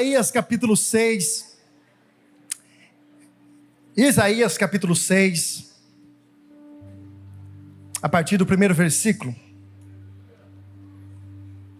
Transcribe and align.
Isaías, 0.00 0.30
capítulo 0.30 0.74
6. 0.76 1.58
Isaías, 3.94 4.56
capítulo 4.56 4.96
6. 4.96 5.70
A 8.00 8.08
partir 8.08 8.38
do 8.38 8.46
primeiro 8.46 8.74
versículo. 8.74 9.34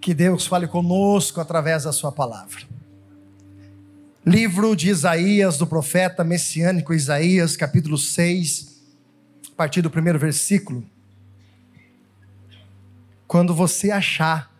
Que 0.02 0.12
Deus 0.12 0.46
fale 0.46 0.66
conosco 0.68 1.40
através 1.40 1.84
da 1.84 1.92
Sua 1.92 2.12
palavra. 2.12 2.60
Livro 4.26 4.76
de 4.76 4.90
Isaías, 4.90 5.56
do 5.56 5.66
profeta 5.66 6.22
messiânico 6.22 6.92
Isaías, 6.92 7.56
capítulo 7.56 7.96
6, 7.96 8.82
a 9.50 9.54
partir 9.56 9.80
do 9.80 9.90
primeiro 9.90 10.18
versículo. 10.18 10.84
Quando 13.26 13.54
você 13.54 13.90
achar 13.90 14.50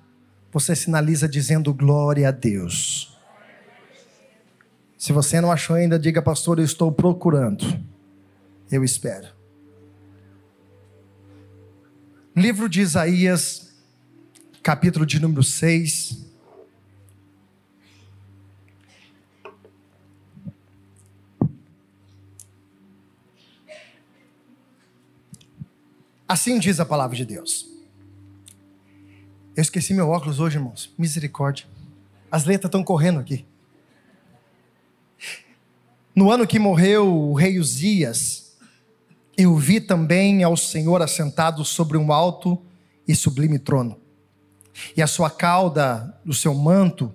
você 0.53 0.75
sinaliza 0.75 1.29
dizendo 1.29 1.73
glória 1.73 2.29
a 2.29 2.33
Deus. 2.33 3.09
Se 5.01 5.15
você 5.15 5.41
não 5.41 5.51
achou 5.51 5.77
ainda, 5.77 5.99
diga, 5.99 6.21
pastor, 6.21 6.59
eu 6.59 6.65
estou 6.67 6.93
procurando. 6.93 7.65
Eu 8.71 8.85
espero. 8.85 9.29
Livro 12.37 12.69
de 12.69 12.83
Isaías, 12.83 13.73
capítulo 14.63 15.07
de 15.07 15.19
número 15.19 15.43
6. 15.43 16.27
Assim 26.29 26.59
diz 26.59 26.79
a 26.79 26.85
palavra 26.85 27.17
de 27.17 27.25
Deus. 27.25 27.67
Eu 29.57 29.62
esqueci 29.62 29.95
meu 29.95 30.11
óculos 30.11 30.41
hoje, 30.41 30.59
irmãos. 30.59 30.92
Misericórdia. 30.98 31.67
As 32.31 32.45
letras 32.45 32.69
estão 32.69 32.85
correndo 32.85 33.19
aqui. 33.19 33.47
No 36.21 36.31
ano 36.31 36.47
que 36.47 36.59
morreu 36.59 37.11
o 37.11 37.33
rei 37.33 37.59
Uzias, 37.59 38.55
eu 39.39 39.57
vi 39.57 39.81
também 39.81 40.45
ao 40.45 40.55
Senhor 40.55 41.01
assentado 41.01 41.65
sobre 41.65 41.97
um 41.97 42.13
alto 42.13 42.61
e 43.09 43.17
sublime 43.17 43.59
trono. 43.59 43.99
E 44.95 45.01
a 45.01 45.07
sua 45.07 45.31
cauda, 45.31 46.21
o 46.27 46.35
seu 46.35 46.53
manto, 46.53 47.15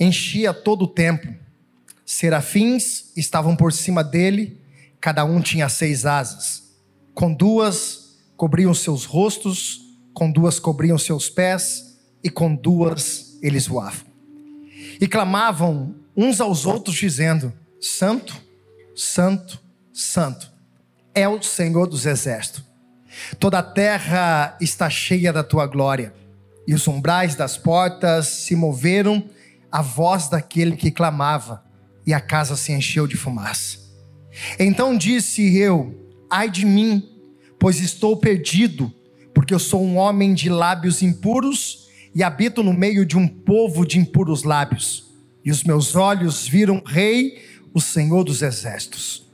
enchia 0.00 0.52
todo 0.52 0.82
o 0.82 0.88
templo. 0.88 1.32
Serafins 2.04 3.12
estavam 3.16 3.54
por 3.54 3.72
cima 3.72 4.02
dele, 4.02 4.60
cada 5.00 5.24
um 5.24 5.40
tinha 5.40 5.68
seis 5.68 6.04
asas. 6.04 6.76
Com 7.14 7.32
duas 7.32 8.18
cobriam 8.36 8.74
seus 8.74 9.04
rostos, 9.04 9.80
com 10.12 10.28
duas 10.28 10.58
cobriam 10.58 10.98
seus 10.98 11.30
pés, 11.30 11.96
e 12.24 12.28
com 12.28 12.52
duas 12.52 13.38
eles 13.40 13.68
voavam. 13.68 14.08
E 15.00 15.06
clamavam 15.06 15.94
uns 16.16 16.40
aos 16.40 16.66
outros, 16.66 16.96
dizendo: 16.96 17.52
Santo, 17.80 18.34
Santo, 18.94 19.60
Santo 19.92 20.50
é 21.14 21.28
o 21.28 21.42
Senhor 21.42 21.86
dos 21.86 22.06
exércitos. 22.06 22.62
Toda 23.38 23.58
a 23.58 23.62
terra 23.62 24.56
está 24.60 24.88
cheia 24.88 25.32
da 25.32 25.42
tua 25.42 25.66
glória, 25.66 26.12
e 26.66 26.74
os 26.74 26.86
umbrais 26.86 27.34
das 27.34 27.56
portas 27.56 28.26
se 28.26 28.54
moveram 28.54 29.24
à 29.70 29.82
voz 29.82 30.28
daquele 30.28 30.76
que 30.76 30.90
clamava, 30.90 31.64
e 32.06 32.14
a 32.14 32.20
casa 32.20 32.56
se 32.56 32.72
encheu 32.72 33.06
de 33.06 33.16
fumaça. 33.16 33.78
Então 34.58 34.96
disse 34.96 35.56
eu: 35.56 35.94
Ai 36.30 36.50
de 36.50 36.64
mim, 36.64 37.08
pois 37.58 37.80
estou 37.80 38.16
perdido 38.16 38.92
porque 39.38 39.54
eu 39.54 39.58
sou 39.60 39.84
um 39.84 39.96
homem 39.96 40.34
de 40.34 40.48
lábios 40.48 41.00
impuros 41.00 41.88
e 42.12 42.24
habito 42.24 42.60
no 42.60 42.72
meio 42.72 43.06
de 43.06 43.16
um 43.16 43.28
povo 43.28 43.86
de 43.86 43.96
impuros 43.96 44.42
lábios. 44.42 45.06
E 45.44 45.50
os 45.50 45.62
meus 45.62 45.94
olhos 45.94 46.48
viram 46.48 46.82
Rei, 46.84 47.38
o 47.74 47.80
Senhor 47.80 48.24
dos 48.24 48.42
Exércitos. 48.42 49.26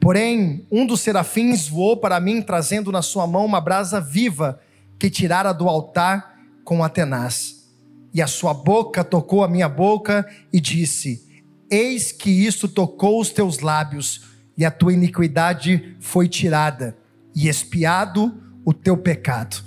Porém, 0.00 0.66
um 0.70 0.86
dos 0.86 1.00
serafins 1.00 1.68
voou 1.68 1.96
para 1.96 2.20
mim, 2.20 2.40
trazendo 2.42 2.92
na 2.92 3.02
sua 3.02 3.26
mão 3.26 3.44
uma 3.44 3.60
brasa 3.60 4.00
viva 4.00 4.60
que 4.98 5.10
tirara 5.10 5.52
do 5.52 5.68
altar 5.68 6.38
com 6.64 6.82
a 6.82 6.88
tenaz. 6.88 7.64
E 8.12 8.22
a 8.22 8.26
sua 8.26 8.54
boca 8.54 9.02
tocou 9.02 9.42
a 9.42 9.48
minha 9.48 9.68
boca 9.68 10.26
e 10.52 10.60
disse: 10.60 11.26
Eis 11.70 12.12
que 12.12 12.30
isto 12.30 12.68
tocou 12.68 13.20
os 13.20 13.30
teus 13.30 13.58
lábios, 13.58 14.22
e 14.56 14.64
a 14.64 14.70
tua 14.70 14.92
iniquidade 14.92 15.96
foi 16.00 16.28
tirada, 16.28 16.96
e 17.34 17.48
espiado 17.48 18.40
o 18.64 18.72
teu 18.72 18.96
pecado. 18.96 19.62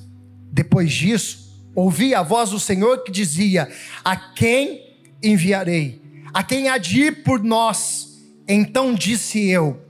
Depois 0.51 0.91
disso, 0.91 1.69
ouvi 1.75 2.16
a 2.16 2.23
voz 2.23 2.51
do 2.51 2.59
Senhor 2.59 3.03
que 3.03 3.11
dizia: 3.11 3.69
A 4.03 4.16
quem 4.16 4.81
enviarei? 5.22 6.06
A 6.33 6.43
quem 6.43 6.69
há 6.69 6.77
de 6.77 7.01
ir 7.01 7.23
por 7.23 7.43
nós? 7.43 8.07
Então 8.47 8.93
disse 8.93 9.47
eu: 9.47 9.81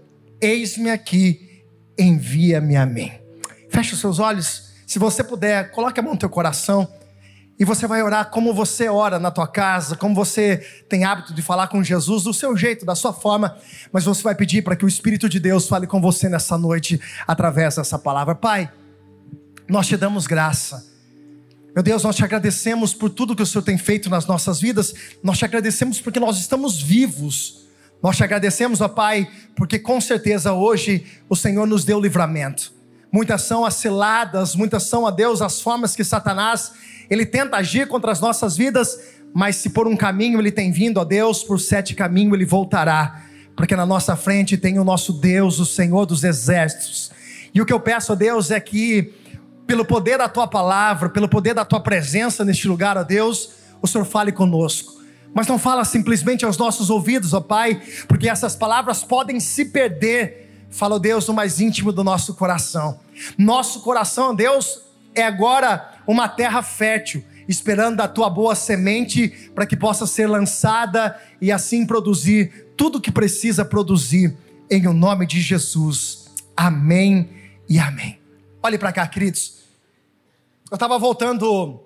Eis-me 0.42 0.90
aqui, 0.90 1.64
envia-me 1.98 2.75
a 2.75 2.86
mim. 2.86 3.12
Feche 3.70 3.94
os 3.94 4.00
seus 4.00 4.20
olhos. 4.20 4.68
Se 4.86 5.00
você 5.00 5.24
puder, 5.24 5.72
coloque 5.72 6.00
a 6.00 6.03
mão 6.03 6.14
no 6.14 6.20
teu 6.20 6.30
coração. 6.30 6.88
E 7.59 7.66
você 7.66 7.88
vai 7.88 8.03
orar 8.03 8.30
como 8.30 8.53
você 8.53 8.88
ora 8.88 9.18
na 9.18 9.31
tua 9.31 9.48
casa, 9.48 9.96
como 9.96 10.14
você 10.14 10.58
tem 10.88 11.03
hábito 11.03 11.34
de 11.34 11.42
falar 11.42 11.68
com 11.68 11.84
Jesus, 11.84 12.24
do 12.24 12.34
seu 12.34 12.56
jeito, 12.56 12.86
da 12.86 12.94
sua 12.94 13.12
forma, 13.12 13.58
mas 13.92 14.06
você 14.06 14.22
vai 14.22 14.36
pedir 14.36 14.62
para 14.62 14.75
que 14.75 14.86
o 14.86 14.88
Espírito 14.88 15.28
de 15.28 15.40
Deus 15.40 15.68
fale 15.68 15.88
com 15.88 16.00
você 16.00 16.30
nessa 16.30 16.56
noite 16.56 17.02
através 17.28 17.75
dessa 17.75 17.98
palavra. 17.98 18.36
Pai, 18.36 18.72
nós 19.68 19.88
te 19.88 19.98
damos 19.98 20.28
graça. 20.28 20.97
Meu 21.76 21.84
Deus, 21.84 22.04
nós 22.04 22.16
te 22.16 22.24
agradecemos 22.24 22.94
por 22.94 23.10
tudo 23.10 23.36
que 23.36 23.44
o 23.44 23.46
Senhor 23.46 23.64
tem 23.64 23.78
feito 23.78 24.10
nas 24.10 24.26
nossas 24.26 24.60
vidas. 24.60 24.94
Nós 25.24 25.38
te 25.38 25.46
agradecemos 25.46 26.02
porque 26.02 26.20
nós 26.20 26.40
estamos 26.40 26.82
vivos. 26.82 27.68
Nós 28.02 28.18
te 28.18 28.24
agradecemos, 28.24 28.82
ó 28.82 28.88
Pai, 28.88 29.30
porque 29.56 29.80
com 29.80 30.00
certeza 30.00 30.54
hoje 30.54 31.06
o 31.30 31.36
Senhor 31.36 31.66
nos 31.66 31.84
deu 31.84 32.00
livramento. 32.00 32.74
Muitas 33.12 33.44
são 33.44 33.66
as 33.66 33.76
ciladas, 33.76 34.56
muitas 34.56 34.84
são, 34.84 35.08
a 35.08 35.12
Deus, 35.12 35.42
as 35.42 35.62
formas 35.62 35.96
que 35.96 36.04
Satanás 36.04 36.74
ele 37.10 37.26
tenta 37.26 37.58
agir 37.58 37.88
contra 37.88 38.12
as 38.12 38.20
nossas 38.20 38.58
vidas, 38.58 39.00
mas 39.34 39.56
se 39.56 39.70
por 39.70 39.88
um 39.88 39.96
caminho 39.96 40.40
ele 40.40 40.52
tem 40.52 40.72
vindo, 40.72 41.00
ó 41.00 41.06
Deus, 41.06 41.44
por 41.44 41.60
sete 41.60 41.96
caminhos 41.96 42.34
ele 42.34 42.46
voltará, 42.46 43.24
porque 43.56 43.76
na 43.76 43.86
nossa 43.86 44.16
frente 44.16 44.58
tem 44.58 44.78
o 44.78 44.84
nosso 44.84 45.14
Deus, 45.14 45.60
o 45.60 45.66
Senhor 45.66 46.06
dos 46.06 46.24
exércitos. 46.24 47.12
E 47.54 47.62
o 47.62 47.66
que 47.66 47.74
eu 47.74 47.80
peço 47.80 48.12
a 48.12 48.16
Deus 48.16 48.52
é 48.52 48.60
que 48.60 49.14
pelo 49.68 49.84
poder 49.84 50.18
da 50.18 50.30
tua 50.30 50.48
palavra, 50.48 51.10
pelo 51.10 51.28
poder 51.28 51.54
da 51.54 51.66
tua 51.66 51.82
presença 51.82 52.46
neste 52.46 52.68
lugar, 52.68 52.98
ó 52.98 53.04
Deus, 53.04 53.50
o 53.82 53.88
Senhor 53.88 54.06
fale 54.06 54.32
conosco. 54.32 54.96
Mas 55.34 55.46
não 55.46 55.60
fala 55.60 55.84
simplesmente 55.84 56.46
aos 56.46 56.58
nossos 56.58 56.90
ouvidos, 56.90 57.34
ó 57.34 57.42
Pai, 57.42 57.82
porque 58.08 58.30
essas 58.30 58.56
palavras 58.56 59.04
podem 59.04 59.40
se 59.42 59.66
perder. 59.66 60.66
Fala, 60.72 60.96
ó 60.96 61.00
Deus, 61.00 61.28
no 61.28 61.34
mais 61.34 61.60
íntimo 61.60 61.92
do 61.92 62.04
nosso 62.04 62.34
coração. 62.34 63.00
Nosso 63.38 63.82
coração, 63.82 64.34
Deus, 64.34 64.82
é 65.14 65.24
agora 65.24 65.92
uma 66.08 66.30
terra 66.30 66.64
fértil, 66.64 67.24
esperando 67.48 68.00
a 68.02 68.08
tua 68.08 68.30
boa 68.30 68.56
semente 68.56 69.52
para 69.54 69.66
que 69.66 69.76
possa 69.76 70.08
ser 70.08 70.28
lançada 70.28 71.20
e 71.42 71.52
assim 71.52 71.86
produzir 71.86 72.72
tudo 72.78 72.98
o 72.98 73.02
que 73.02 73.12
precisa 73.12 73.66
produzir, 73.66 74.36
em 74.70 74.88
o 74.88 74.94
nome 74.94 75.26
de 75.26 75.42
Jesus. 75.42 76.30
Amém 76.56 77.30
e 77.70 77.80
amém. 77.80 78.27
Olhe 78.62 78.78
para 78.78 78.91
cá, 78.91 79.06
queridos. 79.07 79.59
Eu 80.69 80.75
estava 80.75 80.97
voltando 80.97 81.79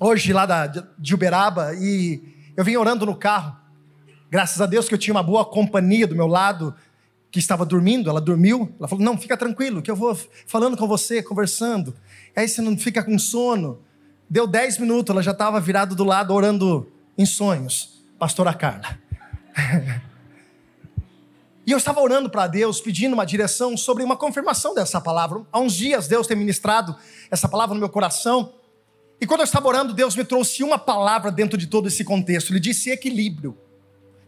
hoje 0.00 0.32
lá 0.32 0.46
da, 0.46 0.66
de 0.66 1.14
Uberaba 1.14 1.74
e 1.74 2.52
eu 2.56 2.64
vim 2.64 2.76
orando 2.76 3.04
no 3.04 3.14
carro. 3.14 3.56
Graças 4.30 4.60
a 4.60 4.66
Deus 4.66 4.88
que 4.88 4.94
eu 4.94 4.98
tinha 4.98 5.14
uma 5.14 5.22
boa 5.22 5.44
companhia 5.44 6.06
do 6.06 6.16
meu 6.16 6.26
lado 6.26 6.74
que 7.30 7.38
estava 7.38 7.64
dormindo, 7.66 8.08
ela 8.08 8.20
dormiu. 8.20 8.74
Ela 8.78 8.88
falou: 8.88 9.04
Não, 9.04 9.18
fica 9.18 9.36
tranquilo, 9.36 9.82
que 9.82 9.90
eu 9.90 9.96
vou 9.96 10.18
falando 10.46 10.76
com 10.76 10.88
você, 10.88 11.22
conversando. 11.22 11.94
Aí 12.34 12.48
você 12.48 12.62
não 12.62 12.76
fica 12.76 13.02
com 13.02 13.18
sono. 13.18 13.80
Deu 14.28 14.46
dez 14.46 14.78
minutos, 14.78 15.10
ela 15.10 15.22
já 15.22 15.32
estava 15.32 15.60
virada 15.60 15.94
do 15.94 16.04
lado 16.04 16.32
orando 16.32 16.90
em 17.18 17.26
sonhos. 17.26 18.02
Pastora 18.18 18.54
Carla. 18.54 18.98
E 21.64 21.70
eu 21.70 21.78
estava 21.78 22.00
orando 22.00 22.28
para 22.28 22.48
Deus, 22.48 22.80
pedindo 22.80 23.12
uma 23.12 23.24
direção 23.24 23.76
sobre 23.76 24.02
uma 24.02 24.16
confirmação 24.16 24.74
dessa 24.74 25.00
palavra. 25.00 25.42
Há 25.52 25.60
uns 25.60 25.74
dias 25.74 26.08
Deus 26.08 26.26
tem 26.26 26.36
ministrado 26.36 26.96
essa 27.30 27.48
palavra 27.48 27.74
no 27.74 27.80
meu 27.80 27.88
coração. 27.88 28.52
E 29.20 29.26
quando 29.26 29.40
eu 29.40 29.44
estava 29.44 29.68
orando, 29.68 29.94
Deus 29.94 30.16
me 30.16 30.24
trouxe 30.24 30.64
uma 30.64 30.76
palavra 30.76 31.30
dentro 31.30 31.56
de 31.56 31.68
todo 31.68 31.86
esse 31.86 32.02
contexto. 32.04 32.50
Ele 32.50 32.58
disse 32.58 32.90
equilíbrio. 32.90 33.56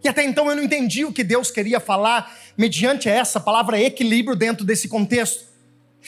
E 0.04 0.08
até 0.08 0.22
então 0.22 0.48
eu 0.48 0.54
não 0.54 0.62
entendi 0.62 1.04
o 1.04 1.12
que 1.12 1.24
Deus 1.24 1.50
queria 1.50 1.80
falar 1.80 2.32
mediante 2.56 3.08
essa 3.08 3.40
palavra 3.40 3.80
equilíbrio 3.80 4.36
dentro 4.36 4.64
desse 4.64 4.86
contexto. 4.86 5.44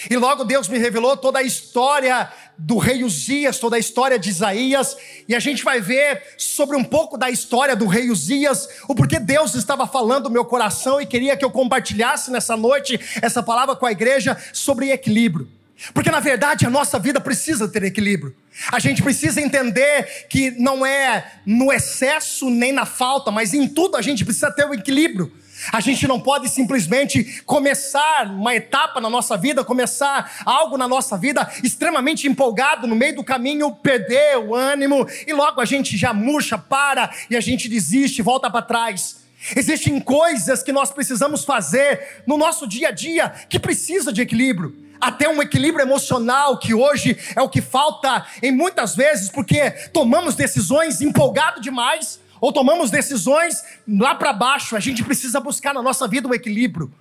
E 0.08 0.16
logo 0.16 0.44
Deus 0.44 0.68
me 0.68 0.78
revelou 0.78 1.16
toda 1.16 1.38
a 1.38 1.42
história 1.42 2.30
do 2.58 2.78
rei 2.78 3.04
Uzias, 3.04 3.58
toda 3.58 3.76
a 3.76 3.78
história 3.78 4.18
de 4.18 4.30
Isaías, 4.30 4.96
e 5.28 5.34
a 5.34 5.38
gente 5.38 5.62
vai 5.62 5.80
ver 5.80 6.22
sobre 6.38 6.76
um 6.76 6.84
pouco 6.84 7.18
da 7.18 7.30
história 7.30 7.76
do 7.76 7.86
rei 7.86 8.10
Uzias, 8.10 8.68
o 8.88 8.94
porquê 8.94 9.18
Deus 9.18 9.54
estava 9.54 9.86
falando 9.86 10.24
no 10.24 10.30
meu 10.30 10.44
coração 10.44 11.00
e 11.00 11.06
queria 11.06 11.36
que 11.36 11.44
eu 11.44 11.50
compartilhasse 11.50 12.30
nessa 12.30 12.56
noite 12.56 12.98
essa 13.20 13.42
palavra 13.42 13.76
com 13.76 13.86
a 13.86 13.92
igreja 13.92 14.36
sobre 14.52 14.90
equilíbrio. 14.90 15.48
Porque 15.92 16.10
na 16.10 16.20
verdade 16.20 16.66
a 16.66 16.70
nossa 16.70 16.98
vida 16.98 17.20
precisa 17.20 17.68
ter 17.68 17.82
equilíbrio. 17.84 18.34
A 18.72 18.78
gente 18.78 19.02
precisa 19.02 19.40
entender 19.40 20.26
que 20.28 20.50
não 20.52 20.86
é 20.86 21.40
no 21.44 21.70
excesso 21.70 22.48
nem 22.48 22.72
na 22.72 22.86
falta, 22.86 23.30
mas 23.30 23.52
em 23.52 23.68
tudo 23.68 23.96
a 23.96 24.02
gente 24.02 24.24
precisa 24.24 24.50
ter 24.50 24.66
o 24.66 24.72
equilíbrio. 24.72 25.30
A 25.72 25.80
gente 25.80 26.06
não 26.06 26.20
pode 26.20 26.48
simplesmente 26.48 27.42
começar 27.44 28.26
uma 28.26 28.54
etapa 28.54 29.00
na 29.00 29.10
nossa 29.10 29.36
vida, 29.36 29.64
começar 29.64 30.42
algo 30.44 30.76
na 30.76 30.88
nossa 30.88 31.16
vida 31.16 31.50
extremamente 31.62 32.26
empolgado, 32.26 32.86
no 32.86 32.94
meio 32.94 33.16
do 33.16 33.24
caminho 33.24 33.74
perder 33.74 34.38
o 34.38 34.54
ânimo 34.54 35.06
e 35.26 35.32
logo 35.32 35.60
a 35.60 35.64
gente 35.64 35.96
já 35.96 36.12
murcha, 36.12 36.56
para 36.58 37.10
e 37.28 37.36
a 37.36 37.40
gente 37.40 37.68
desiste, 37.68 38.22
volta 38.22 38.50
para 38.50 38.62
trás. 38.62 39.24
Existem 39.54 40.00
coisas 40.00 40.62
que 40.62 40.72
nós 40.72 40.90
precisamos 40.90 41.44
fazer 41.44 42.22
no 42.26 42.36
nosso 42.36 42.66
dia 42.66 42.88
a 42.88 42.90
dia 42.90 43.28
que 43.48 43.58
precisa 43.58 44.12
de 44.12 44.22
equilíbrio 44.22 44.86
até 45.00 45.28
um 45.28 45.42
equilíbrio 45.42 45.84
emocional, 45.84 46.58
que 46.58 46.74
hoje 46.74 47.16
é 47.34 47.42
o 47.42 47.48
que 47.48 47.60
falta 47.60 48.26
em 48.42 48.50
muitas 48.50 48.96
vezes, 48.96 49.28
porque 49.28 49.70
tomamos 49.92 50.34
decisões 50.34 51.00
empolgado 51.00 51.60
demais, 51.60 52.18
ou 52.40 52.52
tomamos 52.52 52.90
decisões 52.90 53.62
lá 53.86 54.14
para 54.14 54.32
baixo. 54.32 54.76
A 54.76 54.80
gente 54.80 55.02
precisa 55.02 55.40
buscar 55.40 55.74
na 55.74 55.82
nossa 55.82 56.06
vida 56.06 56.28
o 56.28 56.34
equilíbrio. 56.34 56.92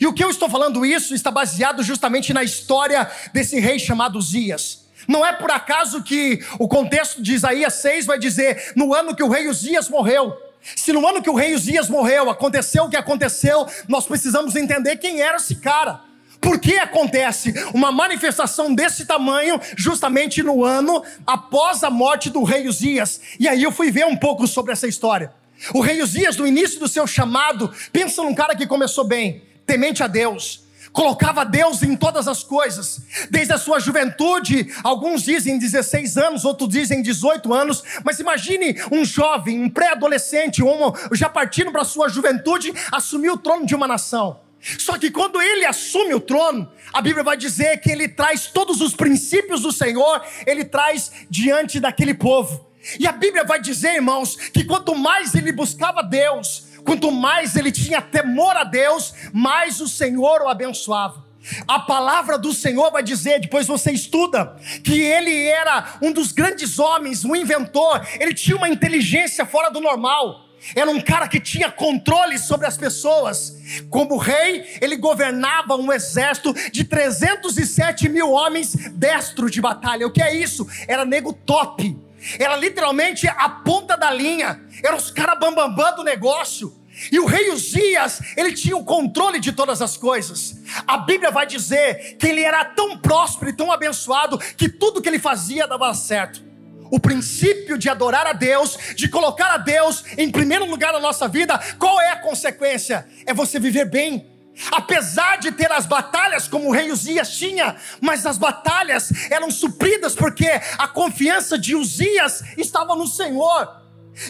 E 0.00 0.06
o 0.06 0.12
que 0.12 0.22
eu 0.22 0.30
estou 0.30 0.48
falando 0.48 0.86
isso 0.86 1.14
está 1.14 1.30
baseado 1.30 1.82
justamente 1.82 2.32
na 2.32 2.42
história 2.42 3.10
desse 3.32 3.58
rei 3.58 3.78
chamado 3.78 4.18
Uzias. 4.18 4.82
Não 5.08 5.26
é 5.26 5.32
por 5.32 5.50
acaso 5.50 6.02
que 6.02 6.44
o 6.58 6.68
contexto 6.68 7.20
de 7.20 7.34
Isaías 7.34 7.74
6 7.74 8.06
vai 8.06 8.18
dizer 8.18 8.72
no 8.76 8.94
ano 8.94 9.16
que 9.16 9.22
o 9.22 9.28
rei 9.28 9.48
Uzias 9.48 9.88
morreu. 9.88 10.36
Se 10.76 10.92
no 10.92 11.06
ano 11.06 11.20
que 11.20 11.30
o 11.30 11.34
rei 11.34 11.54
Uzias 11.54 11.88
morreu 11.88 12.30
aconteceu 12.30 12.84
o 12.84 12.90
que 12.90 12.96
aconteceu, 12.96 13.66
nós 13.88 14.06
precisamos 14.06 14.54
entender 14.54 14.96
quem 14.96 15.20
era 15.20 15.36
esse 15.36 15.56
cara. 15.56 16.00
Por 16.42 16.58
que 16.58 16.76
acontece 16.76 17.54
uma 17.72 17.92
manifestação 17.92 18.74
desse 18.74 19.06
tamanho 19.06 19.60
justamente 19.76 20.42
no 20.42 20.64
ano 20.64 21.00
após 21.24 21.84
a 21.84 21.88
morte 21.88 22.28
do 22.28 22.42
rei 22.42 22.66
Uzias? 22.66 23.20
E 23.38 23.48
aí 23.48 23.62
eu 23.62 23.70
fui 23.70 23.92
ver 23.92 24.04
um 24.06 24.16
pouco 24.16 24.44
sobre 24.48 24.72
essa 24.72 24.88
história. 24.88 25.32
O 25.72 25.80
rei 25.80 26.02
Uzias, 26.02 26.36
no 26.36 26.44
início 26.44 26.80
do 26.80 26.88
seu 26.88 27.06
chamado, 27.06 27.72
pensa 27.92 28.24
num 28.24 28.34
cara 28.34 28.56
que 28.56 28.66
começou 28.66 29.04
bem, 29.04 29.44
temente 29.64 30.02
a 30.02 30.08
Deus, 30.08 30.64
colocava 30.92 31.44
Deus 31.44 31.80
em 31.84 31.94
todas 31.94 32.26
as 32.26 32.42
coisas, 32.42 33.02
desde 33.30 33.52
a 33.52 33.58
sua 33.58 33.78
juventude, 33.78 34.74
alguns 34.82 35.22
dizem 35.22 35.56
16 35.56 36.16
anos, 36.16 36.44
outros 36.44 36.68
dizem 36.68 37.02
18 37.02 37.54
anos, 37.54 37.84
mas 38.04 38.18
imagine 38.18 38.82
um 38.90 39.04
jovem, 39.04 39.62
um 39.62 39.70
pré-adolescente, 39.70 40.60
um, 40.60 40.92
já 41.12 41.28
partindo 41.28 41.70
para 41.70 41.82
a 41.82 41.84
sua 41.84 42.08
juventude, 42.08 42.74
assumir 42.90 43.30
o 43.30 43.38
trono 43.38 43.64
de 43.64 43.76
uma 43.76 43.86
nação. 43.86 44.41
Só 44.78 44.96
que 44.96 45.10
quando 45.10 45.42
ele 45.42 45.66
assume 45.66 46.14
o 46.14 46.20
trono, 46.20 46.70
a 46.92 47.02
Bíblia 47.02 47.24
vai 47.24 47.36
dizer 47.36 47.80
que 47.80 47.90
ele 47.90 48.08
traz 48.08 48.46
todos 48.46 48.80
os 48.80 48.94
princípios 48.94 49.62
do 49.62 49.72
Senhor, 49.72 50.22
ele 50.46 50.64
traz 50.64 51.10
diante 51.28 51.80
daquele 51.80 52.14
povo. 52.14 52.70
E 52.98 53.06
a 53.06 53.12
Bíblia 53.12 53.44
vai 53.44 53.60
dizer, 53.60 53.94
irmãos, 53.94 54.36
que 54.36 54.64
quanto 54.64 54.94
mais 54.94 55.34
ele 55.34 55.52
buscava 55.52 56.02
Deus, 56.02 56.68
quanto 56.84 57.10
mais 57.10 57.56
ele 57.56 57.72
tinha 57.72 58.00
temor 58.00 58.56
a 58.56 58.64
Deus, 58.64 59.14
mais 59.32 59.80
o 59.80 59.88
Senhor 59.88 60.42
o 60.42 60.48
abençoava. 60.48 61.24
A 61.66 61.80
palavra 61.80 62.38
do 62.38 62.52
Senhor 62.52 62.90
vai 62.92 63.02
dizer, 63.02 63.40
depois 63.40 63.66
você 63.66 63.90
estuda, 63.90 64.56
que 64.84 65.00
ele 65.00 65.44
era 65.48 65.98
um 66.00 66.12
dos 66.12 66.30
grandes 66.30 66.78
homens, 66.78 67.24
um 67.24 67.34
inventor, 67.34 68.06
ele 68.20 68.32
tinha 68.32 68.56
uma 68.56 68.68
inteligência 68.68 69.44
fora 69.44 69.68
do 69.70 69.80
normal. 69.80 70.51
Era 70.74 70.90
um 70.90 71.00
cara 71.00 71.28
que 71.28 71.40
tinha 71.40 71.70
controle 71.70 72.38
sobre 72.38 72.66
as 72.66 72.76
pessoas. 72.76 73.56
Como 73.90 74.16
rei, 74.16 74.78
ele 74.80 74.96
governava 74.96 75.76
um 75.76 75.92
exército 75.92 76.54
de 76.70 76.84
307 76.84 78.08
mil 78.08 78.30
homens 78.30 78.74
destro 78.92 79.50
de 79.50 79.60
batalha. 79.60 80.06
O 80.06 80.10
que 80.10 80.22
é 80.22 80.34
isso? 80.34 80.66
Era 80.86 81.04
nego 81.04 81.32
top. 81.32 81.96
Era 82.38 82.56
literalmente 82.56 83.26
a 83.26 83.48
ponta 83.48 83.96
da 83.96 84.10
linha. 84.10 84.60
Eram 84.82 84.96
os 84.96 85.10
caras 85.10 85.38
bambambam 85.38 85.96
do 85.96 86.04
negócio. 86.04 86.80
E 87.10 87.18
o 87.18 87.26
rei 87.26 87.50
Uzias, 87.50 88.20
ele 88.36 88.52
tinha 88.52 88.76
o 88.76 88.84
controle 88.84 89.40
de 89.40 89.50
todas 89.50 89.82
as 89.82 89.96
coisas. 89.96 90.56
A 90.86 90.98
Bíblia 90.98 91.30
vai 91.30 91.46
dizer 91.46 92.16
que 92.18 92.26
ele 92.26 92.42
era 92.42 92.64
tão 92.64 92.98
próspero 92.98 93.50
e 93.50 93.56
tão 93.56 93.72
abençoado 93.72 94.38
que 94.38 94.68
tudo 94.68 95.00
que 95.00 95.08
ele 95.08 95.18
fazia 95.18 95.66
dava 95.66 95.92
certo 95.94 96.51
o 96.92 97.00
princípio 97.00 97.78
de 97.78 97.88
adorar 97.88 98.26
a 98.26 98.34
Deus, 98.34 98.76
de 98.94 99.08
colocar 99.08 99.54
a 99.54 99.56
Deus 99.56 100.04
em 100.18 100.30
primeiro 100.30 100.66
lugar 100.66 100.92
na 100.92 101.00
nossa 101.00 101.26
vida, 101.26 101.58
qual 101.78 101.98
é 101.98 102.10
a 102.10 102.16
consequência? 102.16 103.08
É 103.24 103.32
você 103.32 103.58
viver 103.58 103.86
bem. 103.86 104.30
Apesar 104.70 105.38
de 105.38 105.50
ter 105.50 105.72
as 105.72 105.86
batalhas 105.86 106.46
como 106.46 106.68
o 106.68 106.70
rei 106.70 106.92
Uzias 106.92 107.30
tinha, 107.30 107.76
mas 107.98 108.26
as 108.26 108.36
batalhas 108.36 109.10
eram 109.30 109.50
supridas 109.50 110.14
porque 110.14 110.46
a 110.76 110.86
confiança 110.86 111.58
de 111.58 111.74
Uzias 111.74 112.42
estava 112.58 112.94
no 112.94 113.06
Senhor. 113.06 113.80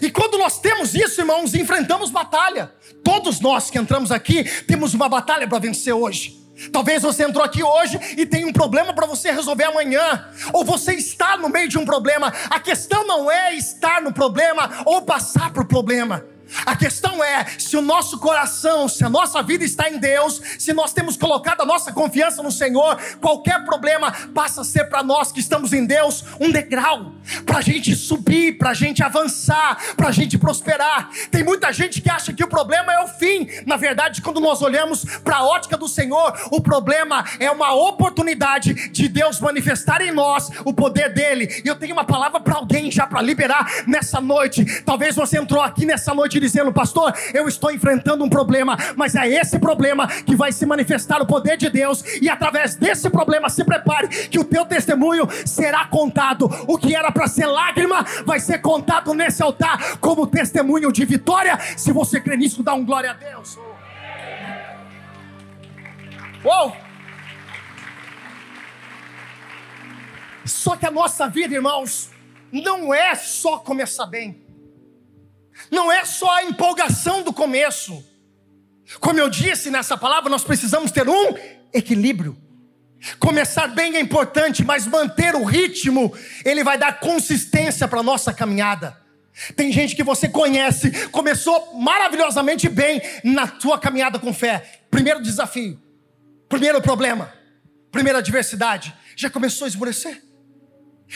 E 0.00 0.08
quando 0.08 0.38
nós 0.38 0.60
temos 0.60 0.94
isso, 0.94 1.20
irmãos, 1.20 1.56
enfrentamos 1.56 2.10
batalha. 2.10 2.72
Todos 3.02 3.40
nós 3.40 3.70
que 3.70 3.78
entramos 3.78 4.12
aqui 4.12 4.44
temos 4.62 4.94
uma 4.94 5.08
batalha 5.08 5.48
para 5.48 5.58
vencer 5.58 5.92
hoje. 5.92 6.41
Talvez 6.70 7.02
você 7.02 7.24
entrou 7.24 7.44
aqui 7.44 7.62
hoje 7.62 7.98
e 8.16 8.26
tem 8.26 8.44
um 8.44 8.52
problema 8.52 8.92
para 8.92 9.06
você 9.06 9.30
resolver 9.30 9.64
amanhã, 9.64 10.28
ou 10.52 10.64
você 10.64 10.94
está 10.94 11.36
no 11.36 11.48
meio 11.48 11.68
de 11.68 11.78
um 11.78 11.84
problema. 11.84 12.32
A 12.50 12.60
questão 12.60 13.06
não 13.06 13.30
é 13.30 13.54
estar 13.54 14.00
no 14.02 14.12
problema 14.12 14.82
ou 14.84 15.02
passar 15.02 15.52
por 15.52 15.64
problema. 15.64 16.24
A 16.66 16.76
questão 16.76 17.22
é 17.22 17.46
se 17.58 17.76
o 17.76 17.82
nosso 17.82 18.18
coração, 18.18 18.88
se 18.88 19.04
a 19.04 19.08
nossa 19.08 19.42
vida 19.42 19.64
está 19.64 19.88
em 19.88 19.98
Deus, 19.98 20.40
se 20.58 20.72
nós 20.72 20.92
temos 20.92 21.16
colocado 21.16 21.62
a 21.62 21.66
nossa 21.66 21.92
confiança 21.92 22.42
no 22.42 22.50
Senhor, 22.50 22.96
qualquer 23.20 23.64
problema 23.64 24.12
passa 24.34 24.60
a 24.60 24.64
ser 24.64 24.84
para 24.84 25.02
nós 25.02 25.32
que 25.32 25.40
estamos 25.40 25.72
em 25.72 25.84
Deus 25.84 26.24
um 26.40 26.50
degrau 26.50 27.12
para 27.46 27.58
a 27.58 27.62
gente 27.62 27.94
subir, 27.94 28.58
para 28.58 28.70
a 28.70 28.74
gente 28.74 29.02
avançar, 29.02 29.78
para 29.96 30.08
a 30.08 30.12
gente 30.12 30.38
prosperar. 30.38 31.10
Tem 31.30 31.44
muita 31.44 31.72
gente 31.72 32.00
que 32.00 32.10
acha 32.10 32.32
que 32.32 32.44
o 32.44 32.48
problema 32.48 32.92
é 32.92 33.04
o 33.04 33.08
fim. 33.08 33.48
Na 33.66 33.76
verdade, 33.76 34.20
quando 34.22 34.40
nós 34.40 34.62
olhamos 34.62 35.04
para 35.20 35.36
a 35.36 35.44
ótica 35.44 35.76
do 35.76 35.88
Senhor, 35.88 36.32
o 36.50 36.60
problema 36.60 37.24
é 37.38 37.50
uma 37.50 37.74
oportunidade 37.74 38.90
de 38.90 39.08
Deus 39.08 39.40
manifestar 39.40 40.00
em 40.00 40.12
nós 40.12 40.50
o 40.64 40.72
poder 40.72 41.12
dele. 41.12 41.62
E 41.64 41.68
eu 41.68 41.76
tenho 41.76 41.92
uma 41.92 42.04
palavra 42.04 42.40
para 42.40 42.56
alguém 42.56 42.90
já 42.90 43.06
para 43.06 43.22
liberar 43.22 43.84
nessa 43.86 44.20
noite. 44.20 44.82
Talvez 44.82 45.14
você 45.14 45.38
entrou 45.38 45.62
aqui 45.62 45.86
nessa 45.86 46.14
noite 46.14 46.38
dizendo, 46.42 46.72
pastor, 46.72 47.14
eu 47.32 47.46
estou 47.46 47.70
enfrentando 47.70 48.24
um 48.24 48.28
problema, 48.28 48.76
mas 48.96 49.14
é 49.14 49.28
esse 49.28 49.58
problema 49.58 50.08
que 50.08 50.34
vai 50.34 50.50
se 50.50 50.66
manifestar 50.66 51.22
o 51.22 51.26
poder 51.26 51.56
de 51.56 51.70
Deus, 51.70 52.02
e 52.20 52.28
através 52.28 52.74
desse 52.74 53.08
problema, 53.08 53.48
se 53.48 53.64
prepare, 53.64 54.08
que 54.28 54.38
o 54.38 54.44
teu 54.44 54.66
testemunho 54.66 55.28
será 55.46 55.86
contado. 55.86 56.50
O 56.66 56.76
que 56.76 56.94
era 56.94 57.12
para 57.12 57.28
ser 57.28 57.46
lágrima 57.46 58.04
vai 58.26 58.40
ser 58.40 58.58
contado 58.58 59.14
nesse 59.14 59.42
altar 59.42 59.98
como 59.98 60.26
testemunho 60.26 60.90
de 60.90 61.04
vitória. 61.04 61.58
Se 61.76 61.92
você 61.92 62.20
crê 62.20 62.36
nisso, 62.36 62.62
dá 62.62 62.74
um 62.74 62.84
glória 62.84 63.12
a 63.12 63.14
Deus. 63.14 63.56
Uou! 66.44 66.76
Só 70.44 70.74
que 70.74 70.86
a 70.86 70.90
nossa 70.90 71.28
vida, 71.28 71.54
irmãos, 71.54 72.10
não 72.50 72.92
é 72.92 73.14
só 73.14 73.58
começar 73.58 74.06
bem 74.06 74.41
não 75.70 75.90
é 75.90 76.04
só 76.04 76.30
a 76.38 76.44
empolgação 76.44 77.22
do 77.22 77.32
começo. 77.32 78.04
Como 79.00 79.18
eu 79.18 79.28
disse 79.28 79.70
nessa 79.70 79.96
palavra, 79.96 80.30
nós 80.30 80.44
precisamos 80.44 80.90
ter 80.90 81.08
um 81.08 81.34
equilíbrio. 81.72 82.36
Começar 83.18 83.68
bem 83.68 83.96
é 83.96 84.00
importante, 84.00 84.64
mas 84.64 84.86
manter 84.86 85.34
o 85.34 85.44
ritmo, 85.44 86.14
ele 86.44 86.62
vai 86.62 86.78
dar 86.78 87.00
consistência 87.00 87.88
para 87.88 88.00
a 88.00 88.02
nossa 88.02 88.32
caminhada. 88.32 88.96
Tem 89.56 89.72
gente 89.72 89.96
que 89.96 90.04
você 90.04 90.28
conhece, 90.28 91.08
começou 91.08 91.74
maravilhosamente 91.74 92.68
bem 92.68 93.00
na 93.24 93.46
tua 93.46 93.78
caminhada 93.78 94.18
com 94.18 94.32
fé. 94.32 94.82
Primeiro 94.90 95.22
desafio, 95.22 95.80
primeiro 96.48 96.80
problema, 96.82 97.32
primeira 97.90 98.18
adversidade, 98.18 98.94
já 99.16 99.30
começou 99.30 99.64
a 99.64 99.68
esmorecer 99.68 100.22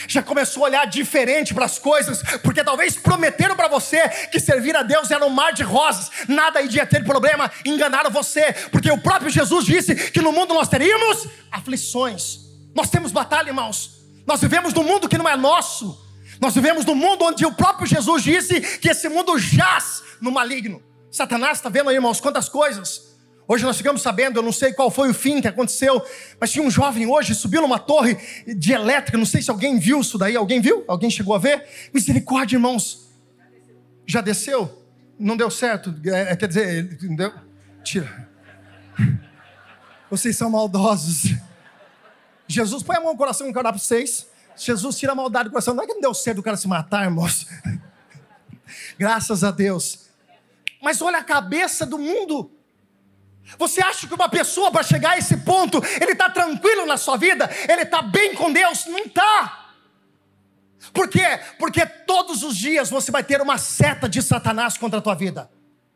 já 0.07 0.21
começou 0.21 0.63
a 0.63 0.67
olhar 0.67 0.85
diferente 0.85 1.53
para 1.53 1.65
as 1.65 1.79
coisas, 1.79 2.21
porque 2.43 2.63
talvez 2.63 2.95
prometeram 2.95 3.55
para 3.55 3.67
você 3.67 4.07
que 4.31 4.39
servir 4.39 4.75
a 4.75 4.83
Deus 4.83 5.09
era 5.09 5.25
um 5.25 5.29
mar 5.29 5.53
de 5.53 5.63
rosas, 5.63 6.11
nada 6.27 6.61
iria 6.61 6.85
ter 6.85 7.03
problema, 7.03 7.49
enganaram 7.65 8.11
você, 8.11 8.53
porque 8.71 8.91
o 8.91 8.97
próprio 8.97 9.29
Jesus 9.29 9.65
disse 9.65 9.95
que 10.11 10.21
no 10.21 10.31
mundo 10.31 10.53
nós 10.53 10.67
teríamos 10.67 11.27
aflições, 11.51 12.39
nós 12.75 12.89
temos 12.89 13.11
batalha, 13.11 13.49
irmãos, 13.49 14.01
nós 14.25 14.41
vivemos 14.41 14.73
num 14.73 14.83
mundo 14.83 15.07
que 15.07 15.17
não 15.17 15.27
é 15.27 15.35
nosso, 15.37 16.05
nós 16.39 16.53
vivemos 16.53 16.85
num 16.85 16.95
mundo 16.95 17.23
onde 17.25 17.45
o 17.45 17.51
próprio 17.53 17.87
Jesus 17.87 18.21
disse 18.21 18.61
que 18.79 18.89
esse 18.89 19.09
mundo 19.09 19.39
jaz 19.39 20.03
no 20.21 20.31
maligno. 20.31 20.83
Satanás 21.09 21.57
está 21.57 21.69
vendo 21.69 21.89
aí, 21.89 21.95
irmãos, 21.95 22.19
quantas 22.19 22.47
coisas 22.47 23.06
Hoje 23.47 23.63
nós 23.63 23.77
ficamos 23.77 24.01
sabendo, 24.01 24.39
eu 24.39 24.43
não 24.43 24.51
sei 24.51 24.73
qual 24.73 24.91
foi 24.91 25.09
o 25.09 25.13
fim 25.13 25.39
que 25.39 25.47
aconteceu, 25.47 26.03
mas 26.39 26.51
tinha 26.51 26.65
um 26.65 26.69
jovem 26.69 27.07
hoje, 27.07 27.33
subiu 27.33 27.61
numa 27.61 27.79
torre 27.79 28.17
de 28.45 28.73
elétrica, 28.73 29.17
não 29.17 29.25
sei 29.25 29.41
se 29.41 29.49
alguém 29.49 29.79
viu 29.79 30.01
isso 30.01 30.17
daí, 30.17 30.35
alguém 30.35 30.59
viu? 30.59 30.83
Alguém 30.85 31.09
chegou 31.09 31.33
a 31.33 31.39
ver? 31.39 31.65
Misericórdia, 31.93 32.57
irmãos. 32.57 33.07
Já 34.05 34.19
desceu? 34.19 34.85
Não 35.17 35.37
deu 35.37 35.49
certo? 35.49 35.95
É, 36.05 36.35
quer 36.35 36.47
dizer, 36.47 36.97
deu? 37.15 37.33
Tira. 37.83 38.27
Vocês 40.09 40.35
são 40.35 40.49
maldosos. 40.49 41.33
Jesus, 42.47 42.83
põe 42.83 42.97
a 42.97 43.01
mão 43.01 43.13
no 43.13 43.17
coração 43.17 43.49
e 43.49 43.53
para 43.53 43.71
vocês. 43.71 44.27
Jesus 44.57 44.97
tira 44.97 45.13
a 45.13 45.15
maldade 45.15 45.49
do 45.49 45.51
coração. 45.51 45.73
Não 45.73 45.83
é 45.83 45.87
que 45.87 45.93
não 45.93 46.01
deu 46.01 46.13
certo 46.13 46.39
o 46.39 46.43
cara 46.43 46.57
se 46.57 46.67
matar, 46.67 47.05
irmãos. 47.05 47.45
Graças 48.99 49.43
a 49.43 49.51
Deus. 49.51 50.07
Mas 50.81 51.01
olha 51.01 51.19
a 51.19 51.23
cabeça 51.23 51.85
do 51.85 51.97
mundo. 51.97 52.56
Você 53.57 53.81
acha 53.81 54.07
que 54.07 54.13
uma 54.13 54.29
pessoa 54.29 54.71
para 54.71 54.83
chegar 54.83 55.11
a 55.11 55.17
esse 55.17 55.37
ponto, 55.37 55.81
ele 56.01 56.11
está 56.11 56.29
tranquilo 56.29 56.85
na 56.85 56.97
sua 56.97 57.17
vida? 57.17 57.49
Ele 57.67 57.83
está 57.83 58.01
bem 58.01 58.33
com 58.35 58.51
Deus? 58.51 58.85
Não 58.87 58.99
está. 58.99 59.71
Por 60.93 61.07
quê? 61.07 61.39
Porque 61.57 61.85
todos 61.85 62.43
os 62.43 62.55
dias 62.57 62.89
você 62.89 63.11
vai 63.11 63.23
ter 63.23 63.41
uma 63.41 63.57
seta 63.57 64.07
de 64.09 64.21
Satanás 64.21 64.77
contra 64.77 64.99
a 64.99 65.01
tua 65.01 65.15
vida. 65.15 65.49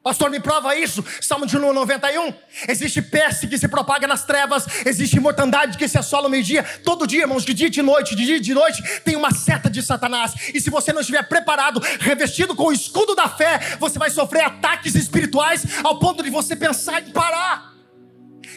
Pastor, 0.04 0.32
me 0.32 0.40
prova 0.40 0.76
isso. 0.76 1.06
Salmo 1.22 1.46
de 1.46 1.58
91. 1.60 2.34
Existe 2.68 3.04
peste 3.04 3.48
que 3.48 3.58
se 3.58 3.68
propaga 3.68 4.08
nas 4.08 4.26
trevas, 4.26 4.66
existe 4.84 5.20
mortandade 5.20 5.78
que 5.78 5.88
se 5.88 5.98
assola 5.98 6.24
no 6.24 6.30
meio-dia. 6.30 6.64
Todo 6.84 7.06
dia, 7.06 7.22
irmãos, 7.22 7.46
de 7.46 7.54
dia 7.54 7.68
e 7.68 7.70
de 7.70 7.84
noite, 7.84 8.16
de 8.16 8.26
dia 8.26 8.38
e 8.38 8.40
de 8.40 8.54
noite, 8.54 8.82
tem 9.02 9.16
uma 9.16 9.32
seta 9.32 9.70
de 9.70 9.84
Satanás. 9.84 10.34
E 10.56 10.60
se 10.60 10.72
você 10.72 10.92
não 10.92 11.02
estiver 11.02 11.22
preparado, 11.30 11.80
revestido 12.00 12.56
com 12.56 12.66
o 12.66 12.72
escudo 12.72 13.14
da 13.16 13.30
fé, 13.30 13.60
você 13.80 14.00
vai 14.00 14.10
sofrer 14.10 14.44
ataques 14.44 14.96
espirituais 14.96 15.66
ao 15.84 16.00
ponto 16.00 16.24
de 16.24 16.32
você 16.32 16.56
pensar 16.56 17.08
em 17.08 17.12
parar. 17.12 17.71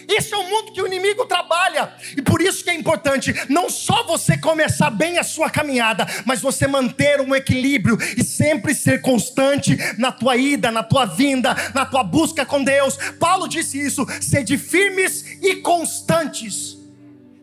Esse 0.08 0.34
é 0.34 0.36
o 0.36 0.48
mundo 0.48 0.72
que 0.72 0.82
o 0.82 0.86
inimigo 0.86 1.26
trabalha. 1.26 1.92
E 2.16 2.22
por 2.22 2.40
isso 2.40 2.62
que 2.62 2.70
é 2.70 2.74
importante 2.74 3.34
não 3.48 3.68
só 3.68 4.04
você 4.04 4.36
começar 4.36 4.90
bem 4.90 5.18
a 5.18 5.22
sua 5.22 5.50
caminhada, 5.50 6.06
mas 6.24 6.40
você 6.40 6.66
manter 6.66 7.20
um 7.20 7.34
equilíbrio 7.34 7.98
e 8.16 8.22
sempre 8.22 8.74
ser 8.74 9.00
constante 9.00 9.76
na 9.98 10.12
tua 10.12 10.36
ida, 10.36 10.70
na 10.70 10.82
tua 10.82 11.04
vinda, 11.04 11.54
na 11.74 11.84
tua 11.84 12.02
busca 12.02 12.44
com 12.46 12.62
Deus. 12.62 12.96
Paulo 13.18 13.48
disse 13.48 13.80
isso: 13.80 14.06
sede 14.20 14.56
firmes 14.56 15.38
e 15.42 15.56
constantes. 15.56 16.78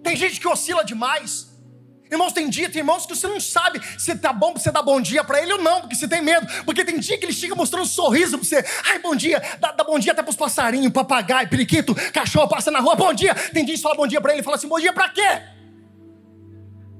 Tem 0.03 0.15
gente 0.15 0.39
que 0.39 0.47
oscila 0.47 0.83
demais. 0.83 1.50
Irmãos, 2.11 2.33
tem 2.33 2.49
dia, 2.49 2.69
tem 2.69 2.79
irmãos 2.79 3.05
que 3.05 3.15
você 3.15 3.25
não 3.25 3.39
sabe 3.39 3.79
se 3.97 4.13
tá 4.17 4.33
bom 4.33 4.51
para 4.51 4.61
você 4.61 4.69
dar 4.69 4.81
bom 4.81 4.99
dia 4.99 5.23
para 5.23 5.41
ele 5.41 5.53
ou 5.53 5.61
não, 5.61 5.79
porque 5.79 5.95
você 5.95 6.09
tem 6.09 6.21
medo. 6.21 6.45
Porque 6.65 6.83
tem 6.83 6.99
dia 6.99 7.17
que 7.17 7.23
ele 7.23 7.31
chega 7.31 7.55
mostrando 7.55 7.83
um 7.83 7.85
sorriso 7.85 8.37
para 8.37 8.45
você. 8.45 8.65
Ai, 8.89 8.99
bom 8.99 9.15
dia. 9.15 9.41
Dá, 9.61 9.71
dá 9.71 9.83
bom 9.85 9.97
dia 9.97 10.11
até 10.11 10.21
para 10.21 10.29
os 10.29 10.35
passarinhos, 10.35 10.91
papagaio, 10.91 11.47
periquito, 11.47 11.95
cachorro 12.11 12.49
passa 12.49 12.69
na 12.69 12.81
rua. 12.81 12.97
Bom 12.97 13.13
dia. 13.13 13.33
Tem 13.33 13.63
dia 13.63 13.73
que 13.73 13.77
você 13.77 13.83
fala 13.83 13.95
bom 13.95 14.05
dia 14.05 14.19
para 14.19 14.33
ele 14.33 14.41
e 14.41 14.43
fala 14.43 14.57
assim: 14.57 14.67
bom 14.67 14.77
dia 14.77 14.91
para 14.91 15.07
quê? 15.07 15.41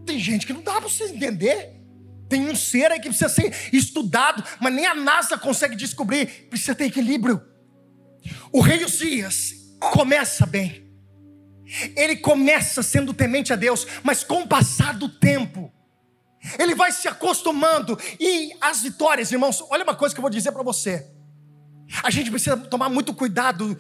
Tem 0.06 0.18
gente 0.18 0.48
que 0.48 0.54
não 0.54 0.62
dá 0.62 0.80
para 0.80 0.90
você 0.90 1.04
entender. 1.04 1.76
Tem 2.30 2.48
um 2.48 2.56
ser 2.56 2.90
aí 2.90 3.00
que 3.02 3.10
precisa 3.10 3.28
ser 3.28 3.54
estudado, 3.74 4.42
mas 4.62 4.74
nem 4.74 4.86
a 4.86 4.96
NASA 4.96 5.38
consegue 5.38 5.76
descobrir. 5.76 6.48
Precisa 6.50 6.74
ter 6.74 6.86
equilíbrio. 6.86 7.42
O 8.50 8.62
rei 8.62 8.86
Uzias 8.86 9.52
começa 9.78 10.46
bem 10.46 10.81
ele 11.96 12.18
começa 12.18 12.84
sendo 12.84 13.14
temente 13.14 13.54
a 13.54 13.56
Deus, 13.56 13.88
mas 14.04 14.24
com 14.24 14.42
o 14.42 14.48
passar 14.48 14.98
do 14.98 15.08
tempo, 15.08 15.72
ele 16.58 16.76
vai 16.76 16.92
se 16.92 17.08
acostumando 17.08 17.98
e 18.20 18.52
as 18.60 18.82
vitórias, 18.82 19.32
irmãos, 19.32 19.64
olha 19.70 19.84
uma 19.84 19.96
coisa 19.96 20.14
que 20.14 20.20
eu 20.20 20.24
vou 20.24 20.32
dizer 20.32 20.52
para 20.52 20.64
você. 20.64 21.08
A 22.04 22.10
gente 22.10 22.32
precisa 22.32 22.58
tomar 22.58 22.90
muito 22.90 23.14
cuidado 23.14 23.80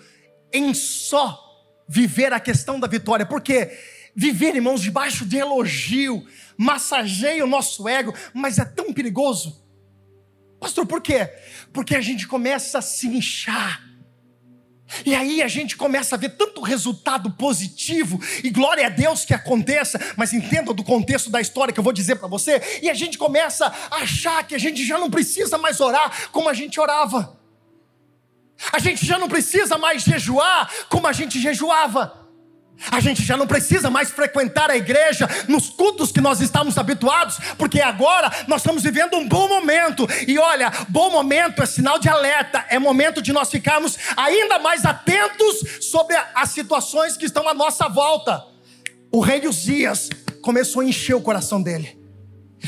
em 0.53 0.73
só 0.73 1.39
viver 1.87 2.33
a 2.33 2.39
questão 2.39 2.79
da 2.79 2.87
vitória, 2.87 3.25
porque 3.25 3.77
viver, 4.15 4.55
irmãos, 4.55 4.81
debaixo 4.81 5.25
de 5.25 5.37
elogio, 5.37 6.25
massageia 6.57 7.43
o 7.43 7.47
nosso 7.47 7.87
ego, 7.87 8.13
mas 8.33 8.59
é 8.59 8.65
tão 8.65 8.93
perigoso. 8.93 9.61
Pastor, 10.59 10.85
por 10.85 11.01
quê? 11.01 11.27
Porque 11.73 11.95
a 11.95 12.01
gente 12.01 12.27
começa 12.27 12.79
a 12.79 12.81
se 12.81 13.07
inchar 13.07 13.90
e 15.05 15.15
aí 15.15 15.41
a 15.41 15.47
gente 15.47 15.75
começa 15.75 16.15
a 16.15 16.17
ver 16.17 16.29
tanto 16.29 16.61
resultado 16.61 17.31
positivo, 17.31 18.19
e 18.43 18.49
glória 18.49 18.85
a 18.85 18.89
Deus 18.89 19.25
que 19.25 19.33
aconteça, 19.33 19.99
mas 20.15 20.33
entenda 20.33 20.73
do 20.73 20.83
contexto 20.83 21.29
da 21.29 21.41
história 21.41 21.73
que 21.73 21.79
eu 21.79 21.83
vou 21.83 21.93
dizer 21.93 22.15
para 22.15 22.27
você, 22.27 22.79
e 22.81 22.89
a 22.89 22.93
gente 22.93 23.17
começa 23.17 23.73
a 23.89 23.97
achar 23.97 24.45
que 24.45 24.55
a 24.55 24.59
gente 24.59 24.85
já 24.85 24.97
não 24.97 25.09
precisa 25.09 25.57
mais 25.57 25.79
orar 25.79 26.29
como 26.31 26.49
a 26.49 26.53
gente 26.53 26.79
orava, 26.79 27.39
a 28.71 28.79
gente 28.79 29.05
já 29.05 29.17
não 29.17 29.27
precisa 29.27 29.77
mais 29.77 30.03
jejuar 30.03 30.69
como 30.87 31.07
a 31.07 31.13
gente 31.13 31.39
jejuava. 31.39 32.20
A 32.89 32.99
gente 32.99 33.21
já 33.23 33.37
não 33.37 33.45
precisa 33.45 33.89
mais 33.89 34.09
frequentar 34.09 34.71
a 34.71 34.77
igreja 34.77 35.27
nos 35.47 35.69
cultos 35.69 36.11
que 36.11 36.21
nós 36.21 36.41
estamos 36.41 36.77
habituados, 36.77 37.37
porque 37.57 37.81
agora 37.81 38.31
nós 38.47 38.61
estamos 38.61 38.83
vivendo 38.83 39.15
um 39.17 39.27
bom 39.27 39.47
momento. 39.47 40.07
E 40.27 40.39
olha, 40.39 40.71
bom 40.89 41.11
momento 41.11 41.61
é 41.61 41.65
sinal 41.65 41.99
de 41.99 42.09
alerta, 42.09 42.65
é 42.69 42.79
momento 42.79 43.21
de 43.21 43.31
nós 43.31 43.49
ficarmos 43.49 43.97
ainda 44.17 44.57
mais 44.59 44.85
atentos 44.85 45.85
sobre 45.91 46.15
as 46.33 46.49
situações 46.49 47.15
que 47.15 47.25
estão 47.25 47.47
à 47.47 47.53
nossa 47.53 47.87
volta. 47.87 48.43
O 49.11 49.19
rei 49.19 49.45
Uzias 49.47 50.09
começou 50.41 50.81
a 50.81 50.85
encher 50.85 51.13
o 51.13 51.21
coração 51.21 51.61
dele 51.61 52.00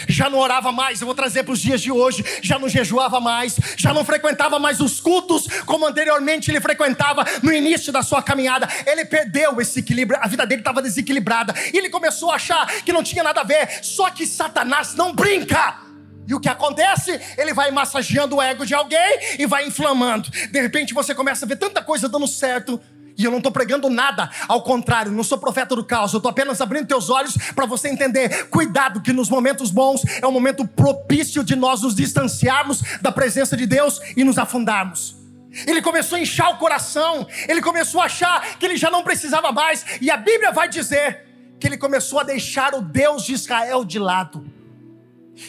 já 0.08 0.30
não 0.30 0.40
orava 0.40 0.72
mais, 0.72 1.02
eu 1.02 1.06
vou 1.06 1.16
trazer 1.16 1.44
para 1.44 1.54
os 1.54 1.60
dias 1.60 1.82
de 1.82 1.92
hoje, 1.92 2.24
já 2.42 2.58
não 2.58 2.70
jejuava 2.70 3.20
mais, 3.20 3.58
já 3.78 3.94
não 3.94 4.04
frequentava 4.06 4.60
mais 4.60 4.80
os 4.80 5.00
cultos 5.00 5.48
como 5.66 5.86
anteriormente 5.86 6.50
ele 6.52 6.62
frequentava 6.62 7.26
no 7.42 7.52
início 7.52 7.92
da 7.92 8.02
sua 8.02 8.22
caminhada. 8.22 8.68
Ele 8.86 9.06
perdeu 9.06 9.60
esse 9.62 9.80
equilíbrio, 9.80 10.20
a 10.22 10.28
vida 10.28 10.46
dele 10.46 10.62
estava 10.62 10.82
desequilibrada, 10.82 11.54
e 11.74 11.78
ele 11.78 11.90
começou 11.90 12.32
a 12.32 12.36
achar 12.36 12.66
que 12.84 12.94
não 12.94 13.04
tinha 13.04 13.24
nada 13.24 13.42
a 13.42 13.44
ver, 13.44 13.84
só 13.84 14.10
que 14.10 14.26
Satanás 14.26 14.96
não 14.96 15.14
brinca. 15.14 15.84
E 16.28 16.34
o 16.34 16.40
que 16.40 16.48
acontece? 16.48 17.20
Ele 17.38 17.54
vai 17.54 17.70
massageando 17.72 18.38
o 18.38 18.42
ego 18.42 18.66
de 18.66 18.74
alguém 18.74 19.20
e 19.38 19.46
vai 19.46 19.68
inflamando. 19.68 20.30
De 20.30 20.62
repente 20.62 20.94
você 20.94 21.14
começa 21.14 21.46
a 21.46 21.48
ver 21.48 21.58
tanta 21.58 21.82
coisa 21.82 22.08
dando 22.08 22.28
certo, 22.28 22.80
e 23.18 23.24
eu 23.24 23.32
não 23.32 23.38
estou 23.38 23.52
pregando 23.52 23.90
nada, 23.90 24.30
ao 24.48 24.64
contrário, 24.64 25.12
não 25.12 25.24
sou 25.24 25.38
profeta 25.38 25.76
do 25.76 25.84
caos, 25.84 26.14
eu 26.14 26.18
estou 26.18 26.30
apenas 26.30 26.62
abrindo 26.62 26.88
teus 26.88 27.10
olhos 27.10 27.36
para 27.54 27.66
você 27.66 27.90
entender. 27.90 28.48
Cuidado, 28.50 29.02
que 29.02 29.14
nos 29.14 29.30
momentos 29.30 29.70
bons 29.70 30.04
é 30.22 30.26
o 30.26 30.32
momento 30.32 30.68
propício 30.68 31.44
de 31.44 31.56
nós 31.56 31.82
nos 31.82 31.96
distanciarmos 31.96 32.82
da 33.02 33.12
presença 33.12 33.56
de 33.56 33.66
Deus 33.66 34.00
e 34.18 34.24
nos 34.24 34.38
afundarmos. 34.38 35.16
Ele 35.68 35.82
começou 35.82 36.18
a 36.18 36.22
inchar 36.22 36.50
o 36.52 36.58
coração, 36.58 37.28
ele 37.48 37.62
começou 37.62 38.02
a 38.02 38.06
achar 38.06 38.58
que 38.58 38.66
ele 38.66 38.76
já 38.76 38.90
não 38.90 39.04
precisava 39.04 39.52
mais, 39.52 39.86
e 40.02 40.10
a 40.10 40.18
Bíblia 40.18 40.52
vai 40.52 40.68
dizer 40.68 41.28
que 41.60 41.68
ele 41.68 41.78
começou 41.78 42.20
a 42.20 42.24
deixar 42.24 42.74
o 42.74 42.82
Deus 42.82 43.24
de 43.24 43.34
Israel 43.34 43.86
de 43.86 44.00
lado. 44.00 44.46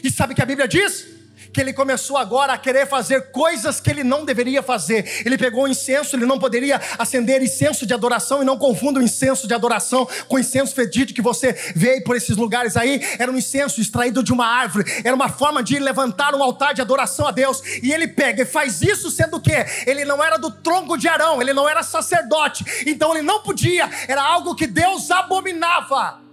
E 0.02 0.10
sabe 0.10 0.32
o 0.32 0.36
que 0.36 0.42
a 0.42 0.46
Bíblia 0.46 0.68
diz? 0.68 1.13
Que 1.54 1.60
ele 1.60 1.72
começou 1.72 2.16
agora 2.16 2.52
a 2.52 2.58
querer 2.58 2.86
fazer 2.86 3.30
coisas 3.30 3.78
que 3.80 3.88
ele 3.88 4.02
não 4.02 4.24
deveria 4.24 4.60
fazer. 4.60 5.22
Ele 5.24 5.38
pegou 5.38 5.64
o 5.64 5.68
incenso, 5.68 6.16
ele 6.16 6.26
não 6.26 6.36
poderia 6.36 6.80
acender 6.98 7.40
incenso 7.40 7.86
de 7.86 7.94
adoração 7.94 8.42
e 8.42 8.44
não 8.44 8.58
confunda 8.58 8.98
o 8.98 9.02
incenso 9.02 9.46
de 9.46 9.54
adoração 9.54 10.06
com 10.26 10.34
o 10.34 10.38
incenso 10.40 10.74
fedido 10.74 11.14
que 11.14 11.22
você 11.22 11.52
vê 11.76 12.00
por 12.00 12.16
esses 12.16 12.36
lugares 12.36 12.76
aí. 12.76 13.00
Era 13.18 13.30
um 13.30 13.38
incenso 13.38 13.80
extraído 13.80 14.22
de 14.22 14.32
uma 14.32 14.46
árvore, 14.46 14.84
era 15.04 15.14
uma 15.14 15.28
forma 15.28 15.62
de 15.62 15.78
levantar 15.78 16.34
um 16.34 16.42
altar 16.42 16.74
de 16.74 16.80
adoração 16.80 17.28
a 17.28 17.30
Deus. 17.30 17.62
E 17.80 17.92
ele 17.92 18.08
pega 18.08 18.42
e 18.42 18.46
faz 18.46 18.82
isso 18.82 19.08
sendo 19.10 19.40
que 19.40 19.54
ele 19.86 20.04
não 20.04 20.22
era 20.22 20.36
do 20.36 20.50
tronco 20.50 20.98
de 20.98 21.06
Arão, 21.06 21.40
ele 21.40 21.52
não 21.52 21.68
era 21.68 21.84
sacerdote, 21.84 22.64
então 22.84 23.12
ele 23.12 23.22
não 23.22 23.40
podia, 23.42 23.88
era 24.08 24.22
algo 24.22 24.56
que 24.56 24.66
Deus 24.66 25.08
abominava. 25.12 26.23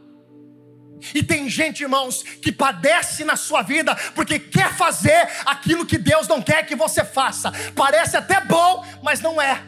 E 1.13 1.23
tem 1.23 1.49
gente, 1.49 1.81
irmãos, 1.81 2.23
que 2.23 2.51
padece 2.51 3.23
na 3.23 3.35
sua 3.35 3.61
vida 3.61 3.95
porque 4.13 4.37
quer 4.37 4.73
fazer 4.75 5.27
aquilo 5.45 5.85
que 5.85 5.97
Deus 5.97 6.27
não 6.27 6.41
quer 6.41 6.65
que 6.65 6.75
você 6.75 7.03
faça. 7.03 7.51
Parece 7.75 8.15
até 8.15 8.39
bom, 8.41 8.85
mas 9.01 9.19
não 9.21 9.41
é. 9.41 9.63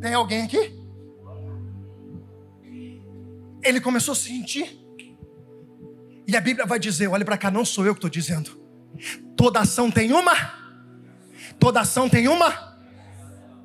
Tem 0.00 0.14
alguém 0.14 0.42
aqui? 0.42 0.78
Ele 3.62 3.80
começou 3.80 4.12
a 4.12 4.14
se 4.16 4.28
sentir. 4.28 4.78
E 6.26 6.36
a 6.36 6.40
Bíblia 6.40 6.66
vai 6.66 6.78
dizer: 6.78 7.08
olha 7.08 7.24
para 7.24 7.38
cá, 7.38 7.50
não 7.50 7.64
sou 7.64 7.84
eu 7.84 7.94
que 7.94 7.98
estou 7.98 8.10
dizendo. 8.10 8.58
Toda 9.36 9.60
ação 9.60 9.90
tem 9.90 10.12
uma, 10.12 10.34
toda 11.58 11.80
ação 11.80 12.08
tem 12.08 12.28
uma, 12.28 12.78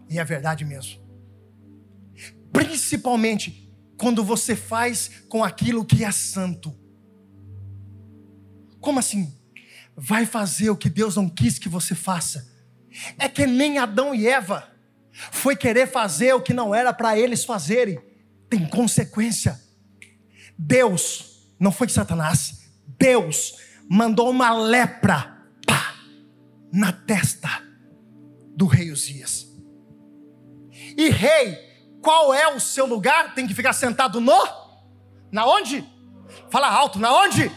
e 0.09 0.19
é 0.19 0.23
verdade 0.23 0.63
mesmo. 0.63 1.03
Principalmente 2.51 3.64
quando 3.97 4.23
você 4.23 4.55
faz 4.55 5.09
com 5.29 5.43
aquilo 5.43 5.85
que 5.85 6.03
é 6.03 6.11
santo. 6.11 6.75
Como 8.79 8.99
assim? 8.99 9.33
Vai 9.95 10.25
fazer 10.25 10.69
o 10.69 10.77
que 10.77 10.89
Deus 10.89 11.15
não 11.15 11.29
quis 11.29 11.57
que 11.57 11.69
você 11.69 11.95
faça. 11.95 12.53
É 13.17 13.27
que 13.27 13.45
nem 13.45 13.77
Adão 13.77 14.13
e 14.13 14.27
Eva 14.27 14.69
foi 15.31 15.55
querer 15.55 15.87
fazer 15.87 16.33
o 16.33 16.41
que 16.41 16.53
não 16.53 16.75
era 16.75 16.93
para 16.93 17.17
eles 17.17 17.45
fazerem. 17.45 17.99
Tem 18.49 18.67
consequência. 18.67 19.59
Deus, 20.57 21.49
não 21.59 21.71
foi 21.71 21.89
Satanás, 21.89 22.61
Deus 22.97 23.55
mandou 23.89 24.29
uma 24.29 24.51
lepra 24.51 25.37
pá, 25.65 25.95
na 26.71 26.91
testa 26.91 27.49
do 28.55 28.65
rei 28.65 28.91
Uzias. 28.91 29.47
E 30.97 31.09
rei 31.09 31.74
qual 32.05 32.31
é 32.31 32.47
o 32.53 32.59
seu 32.59 32.85
lugar? 32.85 33.33
Tem 33.33 33.47
que 33.47 33.55
ficar 33.55 33.73
sentado 33.73 34.21
no? 34.21 34.47
Na 35.31 35.43
onde? 35.47 35.83
Fala 36.51 36.69
alto, 36.69 36.99
na 36.99 37.11
onde? 37.11 37.51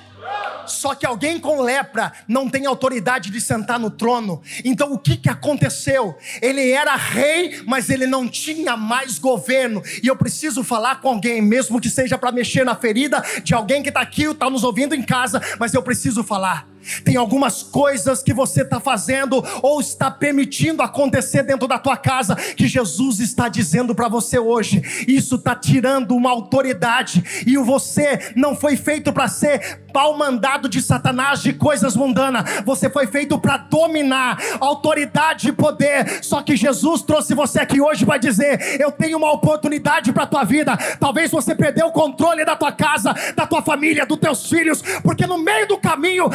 Só 0.66 0.94
que 0.94 1.04
alguém 1.04 1.38
com 1.38 1.60
lepra 1.60 2.12
não 2.26 2.48
tem 2.48 2.64
autoridade 2.64 3.30
de 3.30 3.40
sentar 3.42 3.78
no 3.78 3.90
trono. 3.90 4.42
Então 4.64 4.92
o 4.92 4.98
que, 4.98 5.18
que 5.18 5.28
aconteceu? 5.28 6.16
Ele 6.40 6.70
era 6.70 6.96
rei, 6.96 7.62
mas 7.66 7.90
ele 7.90 8.06
não 8.06 8.26
tinha 8.26 8.74
mais 8.74 9.18
governo. 9.18 9.82
E 10.02 10.06
eu 10.06 10.16
preciso 10.16 10.64
falar 10.64 11.02
com 11.02 11.10
alguém, 11.10 11.42
mesmo 11.42 11.78
que 11.78 11.90
seja 11.90 12.16
para 12.16 12.32
mexer 12.32 12.64
na 12.64 12.74
ferida 12.74 13.22
de 13.44 13.54
alguém 13.54 13.82
que 13.82 13.90
está 13.90 14.00
aqui 14.00 14.26
ou 14.26 14.32
está 14.32 14.48
nos 14.48 14.64
ouvindo 14.64 14.94
em 14.94 15.02
casa, 15.02 15.42
mas 15.58 15.74
eu 15.74 15.82
preciso 15.82 16.24
falar. 16.24 16.66
Tem 17.04 17.16
algumas 17.16 17.62
coisas 17.62 18.22
que 18.22 18.32
você 18.32 18.62
está 18.62 18.80
fazendo 18.80 19.44
ou 19.62 19.80
está 19.80 20.10
permitindo 20.10 20.82
acontecer 20.82 21.42
dentro 21.42 21.68
da 21.68 21.78
tua 21.78 21.96
casa 21.96 22.34
que 22.34 22.66
Jesus 22.66 23.20
está 23.20 23.48
dizendo 23.48 23.94
para 23.94 24.08
você 24.08 24.38
hoje. 24.38 24.82
Isso 25.06 25.36
está 25.36 25.54
tirando 25.54 26.14
uma 26.14 26.30
autoridade 26.30 27.22
e 27.46 27.56
você 27.56 28.32
não 28.36 28.56
foi 28.56 28.76
feito 28.76 29.12
para 29.12 29.28
ser 29.28 29.80
pau 29.92 30.16
mandado 30.16 30.68
de 30.68 30.80
Satanás 30.80 31.42
de 31.42 31.52
coisas 31.52 31.96
mundanas. 31.96 32.62
Você 32.64 32.88
foi 32.88 33.06
feito 33.06 33.38
para 33.38 33.56
dominar 33.56 34.38
autoridade 34.60 35.48
e 35.48 35.52
poder. 35.52 36.22
Só 36.22 36.42
que 36.42 36.56
Jesus 36.56 37.02
trouxe 37.02 37.34
você 37.34 37.60
aqui 37.60 37.80
hoje 37.80 38.04
para 38.04 38.18
dizer: 38.18 38.80
eu 38.80 38.92
tenho 38.92 39.18
uma 39.18 39.32
oportunidade 39.32 40.12
para 40.12 40.26
tua 40.26 40.44
vida. 40.44 40.76
Talvez 40.98 41.30
você 41.30 41.54
perdeu 41.54 41.86
o 41.86 41.92
controle 41.92 42.44
da 42.44 42.56
tua 42.56 42.72
casa, 42.72 43.14
da 43.34 43.46
tua 43.46 43.62
família, 43.62 44.06
dos 44.06 44.18
teus 44.18 44.48
filhos, 44.48 44.82
porque 45.02 45.26
no 45.26 45.38
meio 45.38 45.66
do 45.66 45.78
caminho 45.78 46.28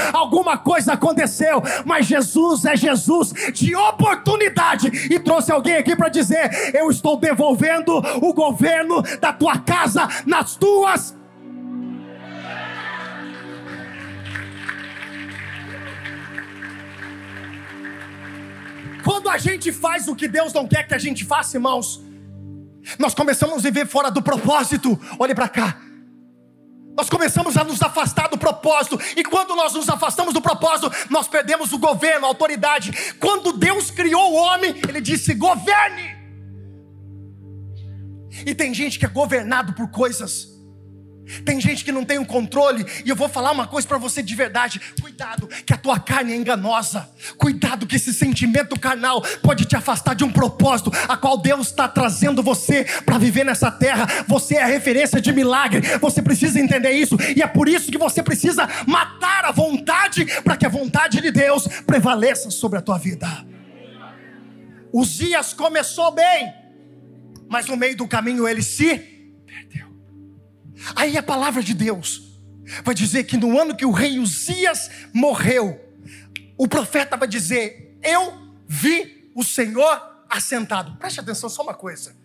alguma 0.44 0.58
coisa 0.58 0.94
aconteceu, 0.94 1.64
mas 1.86 2.06
Jesus 2.06 2.66
é 2.66 2.76
Jesus 2.76 3.34
de 3.54 3.74
oportunidade 3.76 4.88
e 5.10 5.18
trouxe 5.20 5.52
alguém 5.52 5.78
aqui 5.78 5.96
para 5.96 6.10
dizer: 6.10 6.76
Eu 6.76 6.92
estou 6.92 7.18
devolvendo 7.18 7.98
o 8.22 8.34
governo 8.34 9.02
da 9.22 9.32
tua 9.32 9.58
casa 9.58 10.08
nas 10.26 10.56
tuas 10.56 11.16
Quando 19.04 19.28
a 19.28 19.38
gente 19.38 19.70
faz 19.70 20.08
o 20.08 20.16
que 20.16 20.30
Deus 20.30 20.54
não 20.54 20.66
quer 20.66 20.88
que 20.88 20.94
a 20.94 20.98
gente 20.98 21.26
faça, 21.26 21.58
irmãos, 21.58 22.02
nós 22.98 23.14
começamos 23.14 23.58
a 23.58 23.60
viver 23.60 23.86
fora 23.86 24.10
do 24.10 24.22
propósito. 24.22 24.98
Olhe 25.20 25.36
para 25.36 25.50
cá. 25.50 25.78
Nós 26.96 27.10
começamos 27.10 27.58
a 27.58 27.64
nos 27.64 27.82
afastar 27.82 28.30
do 28.30 28.38
propósito, 28.38 29.00
e 29.18 29.24
quando 29.24 29.56
nós 29.56 29.74
nos 29.74 29.90
afastamos 29.90 30.34
do 30.34 30.42
propósito, 30.42 30.92
nós 31.10 31.28
perdemos 31.28 31.74
o 31.74 31.80
governo, 31.80 32.26
a 32.26 32.30
autoridade. 32.30 33.16
Quando 33.20 33.54
Deus 33.54 33.90
criou 33.90 34.32
o 34.32 34.36
homem, 34.36 34.76
Ele 34.88 35.02
disse: 35.02 35.34
governe. 35.34 36.16
E 38.46 38.54
tem 38.54 38.74
gente 38.74 39.00
que 39.00 39.06
é 39.06 39.10
governado 39.10 39.74
por 39.74 39.90
coisas 39.90 40.53
tem 41.46 41.60
gente 41.60 41.86
que 41.86 41.92
não 41.92 42.04
tem 42.04 42.18
o 42.18 42.22
um 42.22 42.26
controle, 42.26 42.86
e 43.06 43.10
eu 43.10 43.16
vou 43.16 43.30
falar 43.30 43.52
uma 43.52 43.66
coisa 43.66 43.88
para 43.88 43.98
você 43.98 44.22
de 44.22 44.36
verdade: 44.36 44.80
cuidado, 45.02 45.48
que 45.48 45.74
a 45.74 45.78
tua 45.78 46.00
carne 46.00 46.34
é 46.34 46.36
enganosa, 46.36 47.10
cuidado, 47.38 47.88
que 47.88 47.96
esse 47.96 48.14
sentimento 48.14 48.80
carnal 48.80 49.22
pode 49.42 49.66
te 49.66 49.76
afastar 49.76 50.16
de 50.16 50.24
um 50.24 50.32
propósito, 50.32 50.92
a 51.08 51.16
qual 51.16 51.38
Deus 51.38 51.68
está 51.68 51.88
trazendo 51.88 52.44
você 52.44 52.86
para 53.06 53.18
viver 53.18 53.46
nessa 53.46 53.72
terra. 53.72 54.26
Você 54.28 54.56
é 54.56 54.64
a 54.64 54.68
referência 54.68 55.22
de 55.22 55.32
milagre, 55.32 55.82
você 56.00 56.22
precisa 56.22 56.60
entender 56.60 56.92
isso, 56.92 57.18
e 57.36 57.42
é 57.42 57.48
por 57.48 57.70
isso 57.70 57.92
que 57.92 57.98
você 57.98 58.22
precisa 58.22 58.68
matar 58.86 59.46
a 59.46 59.52
vontade, 59.52 60.26
para 60.42 60.58
que 60.58 60.66
a 60.66 60.70
vontade 60.70 61.22
de 61.22 61.32
Deus 61.32 61.68
prevaleça 61.86 62.52
sobre 62.52 62.80
a 62.80 62.82
tua 62.82 62.98
vida. 62.98 63.28
Os 64.92 65.10
dias 65.10 65.54
começou 65.54 66.12
bem, 66.12 66.54
mas 67.50 67.66
no 67.66 67.78
meio 67.78 67.96
do 67.96 68.08
caminho 68.08 68.48
ele 68.48 68.62
se 68.62 69.13
Aí 70.96 71.18
a 71.18 71.24
palavra 71.24 71.62
de 71.64 71.74
Deus 71.74 72.34
vai 72.84 72.96
dizer 72.96 73.24
que 73.26 73.38
no 73.38 73.60
ano 73.60 73.76
que 73.76 73.86
o 73.86 73.92
rei 73.92 74.20
Uzias 74.20 74.90
morreu, 75.14 75.80
o 76.58 76.68
profeta 76.68 77.18
vai 77.18 77.28
dizer: 77.28 77.98
Eu 78.02 78.34
vi 78.68 79.32
o 79.36 79.44
Senhor 79.44 80.26
assentado. 80.30 80.98
Preste 80.98 81.20
atenção, 81.20 81.50
só 81.50 81.64
uma 81.64 81.74
coisa. 81.74 82.16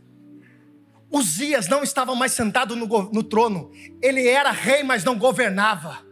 Uzias 1.11 1.69
não 1.69 1.83
estava 1.83 2.15
mais 2.15 2.33
sentado 2.33 2.77
no, 2.77 2.87
no 2.87 3.23
trono, 3.23 3.71
ele 4.03 4.29
era 4.29 4.51
rei, 4.51 4.83
mas 4.83 5.05
não 5.05 5.19
governava. 5.19 6.07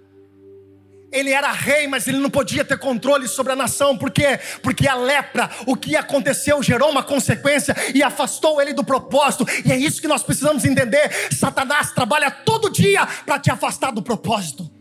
Ele 1.17 1.31
era 1.31 1.51
rei, 1.51 1.87
mas 1.87 2.07
ele 2.07 2.19
não 2.19 2.29
podia 2.29 2.65
ter 2.65 2.79
controle 2.79 3.27
sobre 3.27 3.53
a 3.53 3.57
nação, 3.57 3.97
por 3.97 4.11
quê? 4.11 4.39
Porque 4.63 4.87
a 4.87 4.95
lepra, 4.95 5.49
o 5.67 5.75
que 5.75 5.97
aconteceu, 5.97 6.63
gerou 6.63 6.91
uma 6.91 7.03
consequência 7.03 7.75
e 7.95 8.03
afastou 8.03 8.61
ele 8.61 8.75
do 8.75 8.85
propósito, 8.85 9.47
e 9.65 9.73
é 9.73 9.77
isso 9.77 10.01
que 10.01 10.09
nós 10.09 10.23
precisamos 10.23 10.65
entender. 10.67 11.11
Satanás 11.33 11.91
trabalha 11.93 12.31
todo 12.31 12.71
dia 12.71 13.07
para 13.25 13.39
te 13.39 13.51
afastar 13.51 13.93
do 13.93 14.03
propósito. 14.03 14.76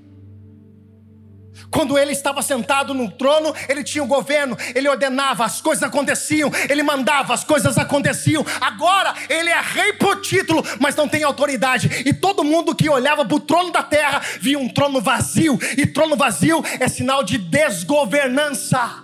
Quando 1.71 1.97
ele 1.97 2.11
estava 2.11 2.41
sentado 2.41 2.93
no 2.93 3.11
trono, 3.11 3.53
ele 3.67 3.83
tinha 3.83 4.03
o 4.03 4.07
governo, 4.07 4.57
ele 4.73 4.87
ordenava, 4.87 5.45
as 5.45 5.61
coisas 5.61 5.83
aconteciam, 5.83 6.51
ele 6.69 6.83
mandava, 6.83 7.33
as 7.33 7.43
coisas 7.43 7.77
aconteciam. 7.77 8.45
Agora 8.61 9.13
ele 9.29 9.49
é 9.49 9.59
rei 9.61 9.93
por 9.93 10.21
título, 10.21 10.63
mas 10.79 10.95
não 10.95 11.07
tem 11.07 11.23
autoridade. 11.23 12.03
E 12.05 12.13
todo 12.13 12.43
mundo 12.43 12.75
que 12.75 12.89
olhava 12.89 13.25
para 13.25 13.35
o 13.35 13.39
trono 13.39 13.71
da 13.71 13.83
terra 13.83 14.21
via 14.39 14.59
um 14.59 14.69
trono 14.69 15.01
vazio, 15.01 15.59
e 15.77 15.85
trono 15.85 16.15
vazio 16.15 16.63
é 16.79 16.87
sinal 16.87 17.23
de 17.23 17.37
desgovernança, 17.37 19.03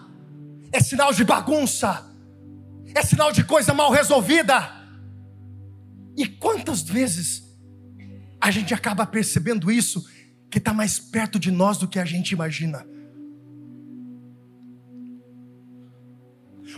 é 0.72 0.80
sinal 0.80 1.14
de 1.14 1.24
bagunça, 1.24 2.06
é 2.94 3.02
sinal 3.02 3.32
de 3.32 3.44
coisa 3.44 3.74
mal 3.74 3.92
resolvida. 3.92 4.82
E 6.18 6.26
quantas 6.28 6.82
vezes 6.82 7.44
a 8.40 8.52
gente 8.52 8.74
acaba 8.74 9.06
percebendo 9.06 9.72
isso? 9.72 10.06
Que 10.52 10.58
está 10.58 10.74
mais 10.74 11.00
perto 11.00 11.40
de 11.40 11.50
nós 11.50 11.78
do 11.78 11.88
que 11.88 11.98
a 11.98 12.06
gente 12.06 12.32
imagina. 12.32 12.86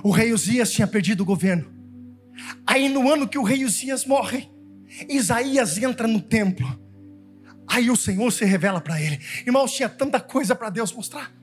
O 0.03 0.11
rei 0.11 0.31
Uzias 0.31 0.71
tinha 0.71 0.87
perdido 0.87 1.21
o 1.21 1.25
governo. 1.25 1.73
Aí 2.65 2.87
no 2.87 3.11
ano 3.11 3.27
que 3.27 3.37
o 3.37 3.43
rei 3.43 3.65
Uzias 3.65 4.05
morre, 4.05 4.49
Isaías 5.09 5.77
entra 5.77 6.07
no 6.07 6.21
templo. 6.21 6.79
Aí 7.67 7.89
o 7.89 7.95
Senhor 7.95 8.31
se 8.31 8.45
revela 8.45 8.79
para 8.79 9.01
ele. 9.01 9.19
Irmãos, 9.45 9.73
tinha 9.73 9.89
tanta 9.89 10.19
coisa 10.19 10.55
para 10.55 10.69
Deus 10.69 10.91
mostrar. 10.93 11.33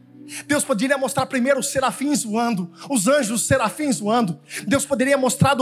Deus 0.46 0.64
poderia 0.64 0.96
mostrar 0.98 1.26
primeiro 1.26 1.60
os 1.60 1.70
serafins 1.70 2.22
voando, 2.24 2.70
os 2.88 3.08
anjos 3.08 3.40
os 3.42 3.46
serafins 3.46 3.98
voando. 3.98 4.38
Deus 4.66 4.84
poderia 4.84 5.16
mostrar 5.16 5.56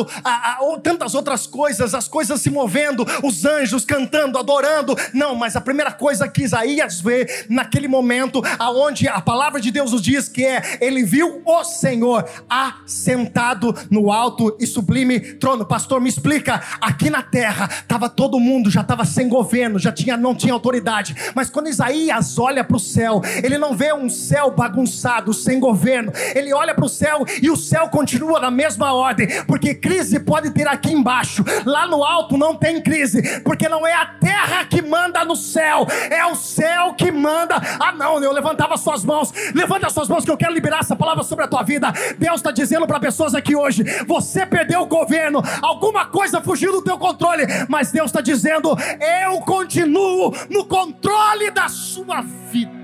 tantas 0.83 1.15
outras 1.15 1.47
coisas, 1.47 1.95
as 1.95 2.09
coisas 2.09 2.41
se 2.41 2.51
movendo, 2.51 3.07
os 3.23 3.45
anjos 3.45 3.85
cantando, 3.85 4.39
adorando. 4.39 4.97
Não, 5.13 5.35
mas 5.35 5.57
a 5.57 5.61
primeira 5.61 5.93
coisa 5.93 6.29
que 6.29 6.43
Isaías 6.43 7.01
vê 7.01 7.47
naquele 7.49 7.89
momento, 7.89 8.43
aonde 8.59 9.09
a 9.09 9.21
palavra 9.21 9.61
de 9.61 9.71
Deus 9.71 9.93
nos 9.93 10.03
diz 10.03 10.29
que 10.29 10.45
é, 10.45 10.79
ele 10.81 11.05
viu 11.05 11.43
o 11.45 11.65
Senhor 11.65 12.29
assentado 12.49 13.75
no 13.91 14.11
alto 14.11 14.57
e 14.61 14.67
sublime 14.67 15.21
trono. 15.21 15.65
Pastor, 15.65 16.01
me 16.01 16.09
explica, 16.09 16.63
aqui 16.81 17.11
na 17.11 17.23
terra 17.23 17.69
estava 17.71 18.09
todo 18.09 18.41
mundo, 18.41 18.71
já 18.71 18.81
estava 18.81 19.05
sem 19.05 19.29
governo, 19.29 19.79
já 19.79 19.93
tinha, 19.93 20.17
não 20.17 20.35
tinha 20.35 20.53
autoridade. 20.53 21.15
Mas 21.35 21.51
quando 21.51 21.69
Isaías 21.69 22.39
olha 22.39 22.65
para 22.65 22.77
o 22.77 22.81
céu, 22.81 23.21
ele 23.43 23.59
não 23.59 23.75
vê 23.75 23.93
um 23.93 24.09
céu 24.09 24.53
bagunçado, 24.59 25.33
sem 25.33 25.61
governo. 25.61 26.13
Ele 26.35 26.53
olha 26.53 26.75
para 26.75 26.85
o 26.85 26.89
céu 26.89 27.25
e 27.41 27.49
o 27.49 27.57
céu 27.57 27.89
continua 27.89 28.41
na 28.41 28.51
mesma 28.51 28.93
ordem, 28.93 29.29
porque 29.45 29.73
crise 29.73 30.19
pode 30.19 30.51
ter 30.51 30.67
aqui 30.67 30.93
embaixo. 30.93 31.45
Lá 31.65 31.87
no 31.87 32.03
alto 32.03 32.37
não 32.37 32.57
tem 32.57 32.83
crise, 32.83 33.41
porque 33.41 33.69
não 33.69 33.87
é 33.87 33.95
a 33.95 34.07
terra 34.07 34.65
que 34.65 34.83
manda 34.83 35.25
no 35.25 35.37
céu, 35.37 35.87
é 36.11 36.27
o 36.27 36.35
céu 36.35 36.95
que 36.95 37.13
manda. 37.13 37.55
Ah, 37.79 37.93
não, 37.93 38.21
eu 38.21 38.33
levantava 38.33 38.77
suas 38.77 39.05
mãos, 39.05 39.33
levanta 39.55 39.89
suas 39.91 40.09
mãos 40.09 40.25
que 40.25 40.31
eu 40.31 40.37
quero 40.37 40.53
liberar 40.53 40.81
essa 40.81 40.97
palavra 40.97 41.23
sobre 41.23 41.45
a 41.45 41.49
tua 41.49 41.63
vida. 41.63 41.93
Deus 42.19 42.37
está 42.37 42.51
dizendo 42.51 42.87
para 42.87 42.99
pessoas 42.99 43.37
aqui 43.37 43.55
hoje: 43.55 43.85
você 44.09 44.45
perdeu 44.45 44.81
o 44.81 44.87
governo, 44.87 45.41
alguma 45.63 46.07
coisa 46.07 46.41
fugiu 46.41 46.73
do 46.73 46.83
teu 46.83 46.99
controle, 46.99 47.45
mas 47.69 47.93
Deus 47.93 48.07
está 48.07 48.21
dizendo: 48.21 48.77
eu 49.25 49.41
continuo 49.43 50.35
no 50.51 50.65
controle 50.65 51.53
da 51.53 51.69
sua 51.69 52.23
vida. 52.51 52.78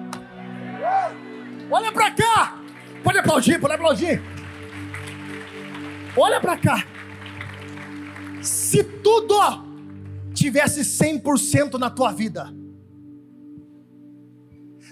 Olha 1.71 1.93
para 1.93 2.11
cá. 2.11 2.59
Pode 3.03 3.19
aplaudir, 3.19 3.61
pode 3.61 3.75
aplaudir. 3.75 4.23
Olha 6.17 6.41
para 6.41 6.57
cá. 6.57 6.87
Se 8.41 8.85
tudo 8.85 9.35
tivesse 10.35 10.81
100% 10.83 11.75
na 11.75 11.91
tua 11.91 12.13
vida, 12.13 12.53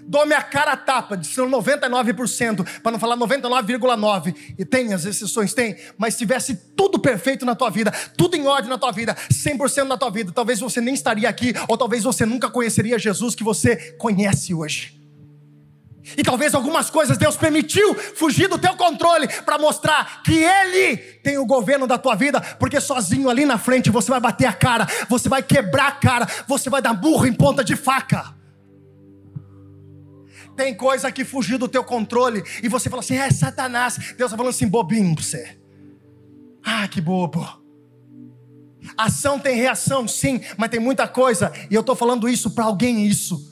dou-me 0.05 0.35
a 0.35 0.43
cara 0.43 0.73
a 0.73 0.77
tapa 0.77 1.17
de 1.17 1.27
ser 1.27 1.43
99%, 1.43 2.81
para 2.81 2.93
não 2.93 2.99
falar 2.99 3.17
99,9%, 3.17 4.35
e 4.59 4.65
tem 4.65 4.93
as 4.93 5.05
exceções, 5.05 5.55
tem, 5.55 5.77
mas 5.99 6.17
tivesse 6.17 6.55
tudo 6.77 6.99
perfeito 6.99 7.45
na 7.45 7.55
tua 7.55 7.71
vida, 7.71 7.91
tudo 8.17 8.37
em 8.37 8.47
ordem 8.47 8.71
na 8.71 8.79
tua 8.79 8.93
vida, 8.93 9.15
100% 9.15 9.85
na 9.85 9.99
tua 9.99 10.11
vida, 10.11 10.33
talvez 10.33 10.61
você 10.61 10.81
nem 10.81 10.95
estaria 10.95 11.29
aqui, 11.29 11.53
ou 11.69 11.77
talvez 11.77 12.05
você 12.05 12.25
nunca 12.25 12.51
conheceria 12.51 12.99
Jesus 12.99 13.35
que 13.35 13.45
você 13.45 13.95
conhece 13.99 14.55
hoje. 14.55 15.02
E 16.17 16.23
talvez 16.23 16.55
algumas 16.55 16.91
coisas 16.91 17.17
Deus 17.17 17.37
permitiu 17.37 17.95
fugir 17.95 18.49
do 18.49 18.59
teu 18.59 18.77
controle 18.77 19.29
para 19.45 19.57
mostrar 19.59 20.23
que 20.23 20.43
Ele 20.43 20.97
tem 20.97 21.38
o 21.38 21.47
governo 21.47 21.87
da 21.87 21.97
tua 21.97 22.15
vida, 22.15 22.41
porque 22.59 22.81
sozinho 22.81 23.31
ali 23.31 23.45
na 23.45 23.57
frente 23.57 23.91
você 23.91 24.11
vai 24.11 24.21
bater 24.21 24.47
a 24.47 24.53
cara, 24.53 24.87
você 25.09 25.29
vai 25.29 25.43
quebrar 25.43 25.87
a 25.88 25.93
cara, 25.93 26.27
você 26.49 26.69
vai 26.69 26.83
dar 26.83 26.95
burro 26.95 27.27
em 27.27 27.33
ponta 27.33 27.62
de 27.62 27.77
faca. 27.77 28.35
tem 30.57 30.75
coisa 30.75 31.11
que 31.11 31.25
fugiu 31.25 31.59
do 31.59 31.69
teu 31.69 31.85
controle 31.85 32.43
e 32.62 32.69
você 32.69 32.91
fala 32.91 33.01
assim: 33.01 33.17
é 33.17 33.31
Satanás. 33.31 33.97
Deus 34.19 34.31
está 34.31 34.37
falando 34.37 34.51
assim, 34.51 34.69
bobinho 34.69 35.15
pra 35.15 35.25
você. 35.25 35.59
Ah, 36.65 36.87
que 36.88 37.01
bobo. 37.01 37.62
Ação 38.99 39.38
tem 39.38 39.57
reação, 39.57 40.09
sim, 40.09 40.41
mas 40.57 40.69
tem 40.69 40.81
muita 40.81 41.07
coisa, 41.07 41.53
e 41.71 41.75
eu 41.75 41.81
estou 41.81 41.95
falando 41.95 42.29
isso 42.29 42.51
para 42.51 42.65
alguém 42.65 43.07
isso 43.07 43.52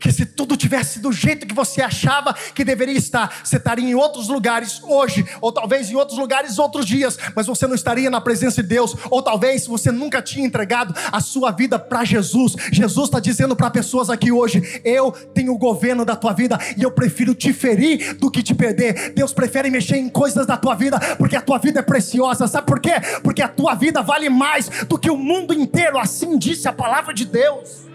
que 0.00 0.10
se 0.10 0.24
tudo 0.24 0.56
tivesse 0.56 0.98
do 0.98 1.12
jeito 1.12 1.46
que 1.46 1.54
você 1.54 1.82
achava 1.82 2.34
que 2.54 2.64
deveria 2.64 2.96
estar, 2.96 3.40
você 3.44 3.58
estaria 3.58 3.84
em 3.84 3.94
outros 3.94 4.28
lugares 4.28 4.80
hoje, 4.82 5.24
ou 5.40 5.52
talvez 5.52 5.90
em 5.90 5.94
outros 5.94 6.18
lugares 6.18 6.58
outros 6.58 6.86
dias, 6.86 7.18
mas 7.36 7.46
você 7.46 7.66
não 7.66 7.74
estaria 7.74 8.10
na 8.10 8.20
presença 8.20 8.62
de 8.62 8.68
Deus, 8.68 8.96
ou 9.10 9.22
talvez 9.22 9.66
você 9.66 9.92
nunca 9.92 10.22
tinha 10.22 10.46
entregado 10.46 10.94
a 11.12 11.20
sua 11.20 11.50
vida 11.50 11.78
para 11.78 12.04
Jesus. 12.04 12.56
Jesus 12.72 13.08
está 13.08 13.20
dizendo 13.20 13.54
para 13.54 13.70
pessoas 13.70 14.08
aqui 14.08 14.32
hoje: 14.32 14.80
Eu 14.82 15.12
tenho 15.34 15.52
o 15.52 15.58
governo 15.58 16.04
da 16.04 16.16
tua 16.16 16.32
vida 16.32 16.58
e 16.76 16.82
eu 16.82 16.90
prefiro 16.90 17.34
te 17.34 17.52
ferir 17.52 18.14
do 18.14 18.30
que 18.30 18.42
te 18.42 18.54
perder. 18.54 19.12
Deus 19.12 19.32
prefere 19.32 19.70
mexer 19.70 19.96
em 19.96 20.08
coisas 20.08 20.46
da 20.46 20.56
tua 20.56 20.74
vida, 20.74 20.98
porque 21.16 21.36
a 21.36 21.42
tua 21.42 21.58
vida 21.58 21.80
é 21.80 21.82
preciosa. 21.82 22.48
Sabe 22.48 22.66
por 22.66 22.80
quê? 22.80 22.94
Porque 23.22 23.42
a 23.42 23.48
tua 23.48 23.74
vida 23.74 24.02
vale 24.02 24.30
mais 24.30 24.68
do 24.88 24.98
que 24.98 25.10
o 25.10 25.16
mundo 25.16 25.52
inteiro, 25.52 25.98
assim 25.98 26.38
disse 26.38 26.66
a 26.66 26.72
palavra 26.72 27.12
de 27.12 27.26
Deus. 27.26 27.89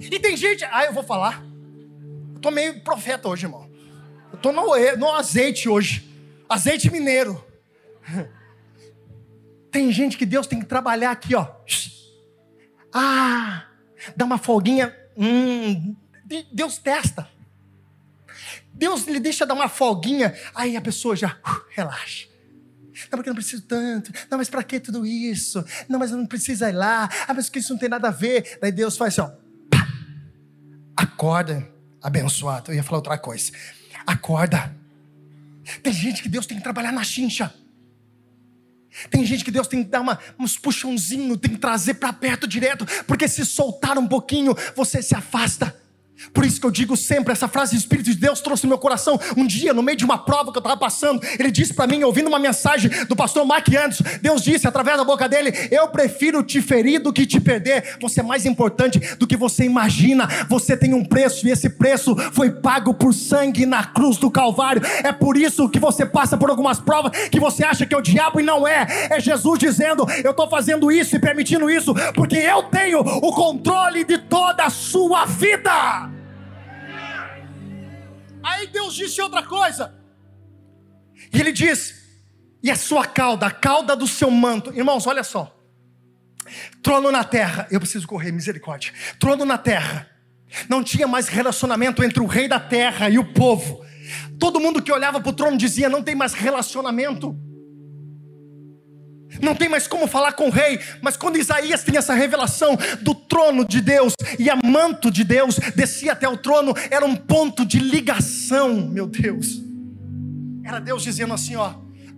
E 0.00 0.18
tem 0.18 0.36
gente, 0.36 0.64
ah, 0.64 0.84
eu 0.84 0.92
vou 0.92 1.02
falar. 1.02 1.42
Eu 2.34 2.40
tô 2.40 2.50
meio 2.50 2.80
profeta 2.80 3.28
hoje, 3.28 3.46
irmão. 3.46 3.68
Eu 4.32 4.38
tô 4.38 4.52
no, 4.52 4.64
no 4.96 5.12
azeite 5.12 5.68
hoje. 5.68 6.08
Azeite 6.48 6.90
mineiro. 6.90 7.44
Tem 9.70 9.92
gente 9.92 10.16
que 10.16 10.24
Deus 10.24 10.46
tem 10.46 10.58
que 10.58 10.64
trabalhar 10.64 11.10
aqui, 11.10 11.34
ó. 11.34 11.46
Ah, 12.90 13.66
dá 14.16 14.24
uma 14.24 14.38
folguinha. 14.38 14.96
Hum, 15.14 15.94
Deus 16.50 16.78
testa. 16.78 17.28
Deus 18.72 19.06
lhe 19.06 19.20
deixa 19.20 19.44
dar 19.44 19.52
uma 19.52 19.68
folguinha, 19.68 20.34
aí 20.54 20.74
a 20.74 20.80
pessoa 20.80 21.14
já 21.14 21.36
uh, 21.46 21.64
relaxa. 21.68 22.28
Não, 23.10 23.18
porque 23.18 23.28
eu 23.28 23.34
não 23.34 23.40
preciso 23.40 23.62
tanto. 23.62 24.10
Não, 24.30 24.38
mas 24.38 24.48
para 24.48 24.62
que 24.62 24.80
tudo 24.80 25.04
isso? 25.04 25.62
Não, 25.86 25.98
mas 25.98 26.10
eu 26.10 26.16
não 26.16 26.26
precisa 26.26 26.70
ir 26.70 26.72
lá. 26.72 27.08
Ah, 27.28 27.34
mas 27.34 27.50
que 27.50 27.58
isso 27.58 27.74
não 27.74 27.78
tem 27.78 27.90
nada 27.90 28.08
a 28.08 28.10
ver. 28.10 28.58
Daí 28.60 28.72
Deus 28.72 28.96
faz 28.96 29.18
assim, 29.18 29.30
ó. 29.30 29.47
Acorda, 30.98 31.64
abençoado. 32.02 32.72
Eu 32.72 32.74
ia 32.74 32.82
falar 32.82 32.98
outra 32.98 33.16
coisa. 33.16 33.52
Acorda. 34.04 34.76
Tem 35.80 35.92
gente 35.92 36.20
que 36.20 36.28
Deus 36.28 36.44
tem 36.44 36.56
que 36.56 36.62
trabalhar 36.62 36.90
na 36.90 37.04
chincha. 37.04 37.54
Tem 39.08 39.24
gente 39.24 39.44
que 39.44 39.50
Deus 39.52 39.68
tem 39.68 39.84
que 39.84 39.90
dar 39.90 40.00
uma, 40.00 40.18
uns 40.36 40.58
puxãozinho, 40.58 41.36
tem 41.36 41.52
que 41.52 41.58
trazer 41.58 41.94
para 41.94 42.12
perto 42.12 42.48
direto, 42.48 42.84
porque 43.06 43.28
se 43.28 43.46
soltar 43.46 43.96
um 43.96 44.08
pouquinho, 44.08 44.56
você 44.74 45.00
se 45.00 45.14
afasta. 45.14 45.72
Por 46.32 46.44
isso 46.44 46.60
que 46.60 46.66
eu 46.66 46.70
digo 46.70 46.96
sempre, 46.96 47.32
essa 47.32 47.48
frase 47.48 47.74
do 47.74 47.78
Espírito 47.78 48.10
de 48.10 48.16
Deus 48.16 48.40
trouxe 48.40 48.64
no 48.64 48.70
meu 48.70 48.78
coração. 48.78 49.18
Um 49.36 49.46
dia, 49.46 49.72
no 49.72 49.82
meio 49.82 49.96
de 49.96 50.04
uma 50.04 50.18
prova 50.18 50.50
que 50.50 50.58
eu 50.58 50.60
estava 50.60 50.76
passando, 50.76 51.20
ele 51.38 51.50
disse 51.50 51.72
para 51.72 51.86
mim, 51.86 52.02
ouvindo 52.02 52.28
uma 52.28 52.38
mensagem 52.38 52.90
do 53.06 53.16
pastor 53.16 53.44
Mark 53.44 53.68
Anderson, 53.68 54.04
Deus 54.20 54.42
disse 54.42 54.66
através 54.66 54.96
da 54.96 55.04
boca 55.04 55.28
dele: 55.28 55.52
Eu 55.70 55.88
prefiro 55.88 56.42
te 56.42 56.60
ferir 56.60 57.00
do 57.00 57.12
que 57.12 57.26
te 57.26 57.40
perder. 57.40 57.96
Você 58.00 58.20
é 58.20 58.22
mais 58.22 58.44
importante 58.46 58.98
do 59.16 59.26
que 59.26 59.36
você 59.36 59.64
imagina. 59.64 60.28
Você 60.48 60.76
tem 60.76 60.94
um 60.94 61.04
preço 61.04 61.46
e 61.46 61.50
esse 61.50 61.70
preço 61.70 62.16
foi 62.32 62.50
pago 62.50 62.94
por 62.94 63.14
sangue 63.14 63.64
na 63.64 63.84
cruz 63.84 64.16
do 64.16 64.30
Calvário. 64.30 64.82
É 65.04 65.12
por 65.12 65.36
isso 65.36 65.68
que 65.68 65.78
você 65.78 66.04
passa 66.04 66.36
por 66.36 66.50
algumas 66.50 66.80
provas 66.80 67.12
que 67.28 67.40
você 67.40 67.64
acha 67.64 67.86
que 67.86 67.94
é 67.94 67.98
o 67.98 68.02
diabo 68.02 68.40
e 68.40 68.42
não 68.42 68.66
é. 68.66 69.08
É 69.10 69.20
Jesus 69.20 69.58
dizendo: 69.58 70.06
Eu 70.24 70.32
estou 70.32 70.48
fazendo 70.48 70.90
isso 70.90 71.16
e 71.16 71.18
permitindo 71.18 71.70
isso 71.70 71.94
porque 72.14 72.36
eu 72.36 72.64
tenho 72.64 73.00
o 73.00 73.32
controle 73.32 74.04
de 74.04 74.18
toda 74.18 74.64
a 74.64 74.70
sua 74.70 75.24
vida. 75.24 76.07
Aí 78.48 78.66
Deus 78.66 78.94
disse 78.94 79.20
outra 79.20 79.42
coisa. 79.42 79.94
E 81.32 81.38
ele 81.38 81.52
diz: 81.52 81.94
E 82.62 82.70
a 82.70 82.76
sua 82.76 83.06
cauda, 83.06 83.46
a 83.46 83.50
cauda 83.50 83.94
do 83.94 84.06
seu 84.06 84.30
manto. 84.30 84.72
Irmãos, 84.74 85.06
olha 85.06 85.22
só. 85.22 85.54
Trono 86.82 87.12
na 87.12 87.22
terra, 87.24 87.68
eu 87.70 87.78
preciso 87.78 88.06
correr, 88.06 88.32
misericórdia. 88.32 88.92
Trono 89.20 89.44
na 89.44 89.58
terra. 89.58 90.08
Não 90.66 90.82
tinha 90.82 91.06
mais 91.06 91.28
relacionamento 91.28 92.02
entre 92.02 92.22
o 92.22 92.26
rei 92.26 92.48
da 92.48 92.58
terra 92.58 93.10
e 93.10 93.18
o 93.18 93.34
povo. 93.34 93.84
Todo 94.38 94.58
mundo 94.58 94.80
que 94.80 94.90
olhava 94.90 95.20
para 95.20 95.30
o 95.30 95.34
trono 95.34 95.58
dizia: 95.58 95.90
não 95.90 96.02
tem 96.02 96.14
mais 96.14 96.32
relacionamento 96.32 97.38
não 99.42 99.54
tem 99.54 99.68
mais 99.68 99.86
como 99.86 100.06
falar 100.06 100.32
com 100.32 100.48
o 100.48 100.50
rei, 100.50 100.80
mas 101.00 101.16
quando 101.16 101.38
Isaías 101.38 101.82
tem 101.82 101.96
essa 101.96 102.14
revelação 102.14 102.76
do 103.02 103.14
trono 103.14 103.64
de 103.64 103.80
Deus 103.80 104.12
e 104.38 104.50
a 104.50 104.56
manto 104.64 105.10
de 105.10 105.24
Deus 105.24 105.56
descia 105.74 106.12
até 106.12 106.28
o 106.28 106.36
trono, 106.36 106.74
era 106.90 107.04
um 107.04 107.16
ponto 107.16 107.64
de 107.64 107.78
ligação, 107.78 108.88
meu 108.88 109.06
Deus. 109.06 109.62
Era 110.64 110.80
Deus 110.80 111.02
dizendo 111.02 111.34
assim, 111.34 111.56
ó, 111.56 111.74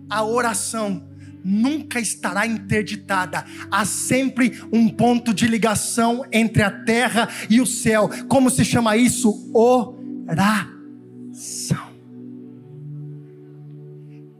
a 0.09 0.23
oração 0.23 1.07
nunca 1.43 1.99
estará 1.99 2.45
interditada. 2.45 3.45
Há 3.69 3.85
sempre 3.85 4.61
um 4.71 4.89
ponto 4.89 5.33
de 5.33 5.47
ligação 5.47 6.25
entre 6.31 6.61
a 6.61 6.69
terra 6.69 7.29
e 7.49 7.59
o 7.61 7.65
céu. 7.65 8.09
Como 8.27 8.49
se 8.49 8.63
chama 8.63 8.97
isso? 8.97 9.51
Oração. 9.53 10.71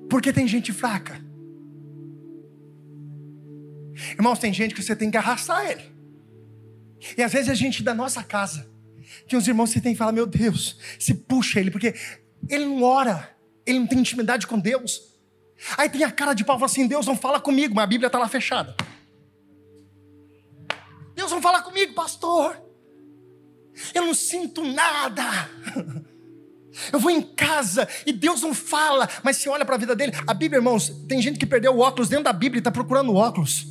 Porque 0.10 0.34
tem 0.34 0.48
gente 0.48 0.74
fraca 0.74 1.31
Irmãos, 4.12 4.40
tem 4.40 4.54
gente 4.54 4.74
que 4.74 4.82
você 4.82 4.96
tem 4.96 5.12
que 5.12 5.18
arrastar 5.18 5.70
ele. 5.70 5.92
E 7.18 7.24
às 7.24 7.32
vezes 7.32 7.50
a 7.50 7.54
gente 7.54 7.84
da 7.84 7.94
nossa 7.94 8.24
casa, 8.24 8.70
tem 9.28 9.38
uns 9.38 9.48
irmãos 9.48 9.70
que 9.70 9.74
você 9.74 9.82
tem 9.82 9.94
que 9.94 9.98
falar, 9.98 10.12
meu 10.12 10.26
Deus, 10.26 10.78
se 11.00 11.14
puxa 11.14 11.60
ele, 11.60 11.72
porque 11.72 11.94
ele 12.50 12.66
não 12.66 12.84
ora, 12.84 13.36
ele 13.66 13.80
não 13.80 13.88
tem 13.88 14.00
intimidade 14.00 14.48
com 14.48 14.60
Deus. 14.60 15.12
Aí 15.78 15.90
tem 15.90 16.04
a 16.04 16.12
cara 16.12 16.34
de 16.34 16.44
pau 16.44 16.64
assim: 16.64 16.88
Deus 16.88 17.06
não 17.06 17.16
fala 17.16 17.40
comigo, 17.40 17.76
mas 17.76 17.84
a 17.84 17.88
Bíblia 17.88 18.08
está 18.08 18.18
lá 18.18 18.28
fechada. 18.28 18.76
Deus 21.14 21.32
não 21.32 21.42
fala 21.42 21.62
comigo, 21.62 21.94
pastor. 21.94 22.60
Eu 23.94 24.06
não 24.06 24.14
sinto 24.14 24.64
nada. 24.64 25.24
Eu 26.92 27.00
vou 27.00 27.12
em 27.12 27.22
casa 27.22 27.88
e 28.06 28.14
Deus 28.14 28.42
não 28.42 28.54
fala, 28.54 29.08
mas 29.24 29.38
se 29.38 29.50
olha 29.50 29.66
para 29.66 29.76
a 29.76 29.78
vida 29.78 29.96
dele. 29.96 30.14
A 30.26 30.34
Bíblia, 30.34 30.58
irmãos, 30.58 30.90
tem 31.08 31.22
gente 31.22 31.38
que 31.38 31.46
perdeu 31.46 31.76
o 31.76 31.80
óculos 31.80 32.10
dentro 32.10 32.26
da 32.26 32.34
Bíblia 32.34 32.60
e 32.60 32.62
está 32.62 32.72
procurando 32.72 33.12
o 33.12 33.16
óculos. 33.16 33.68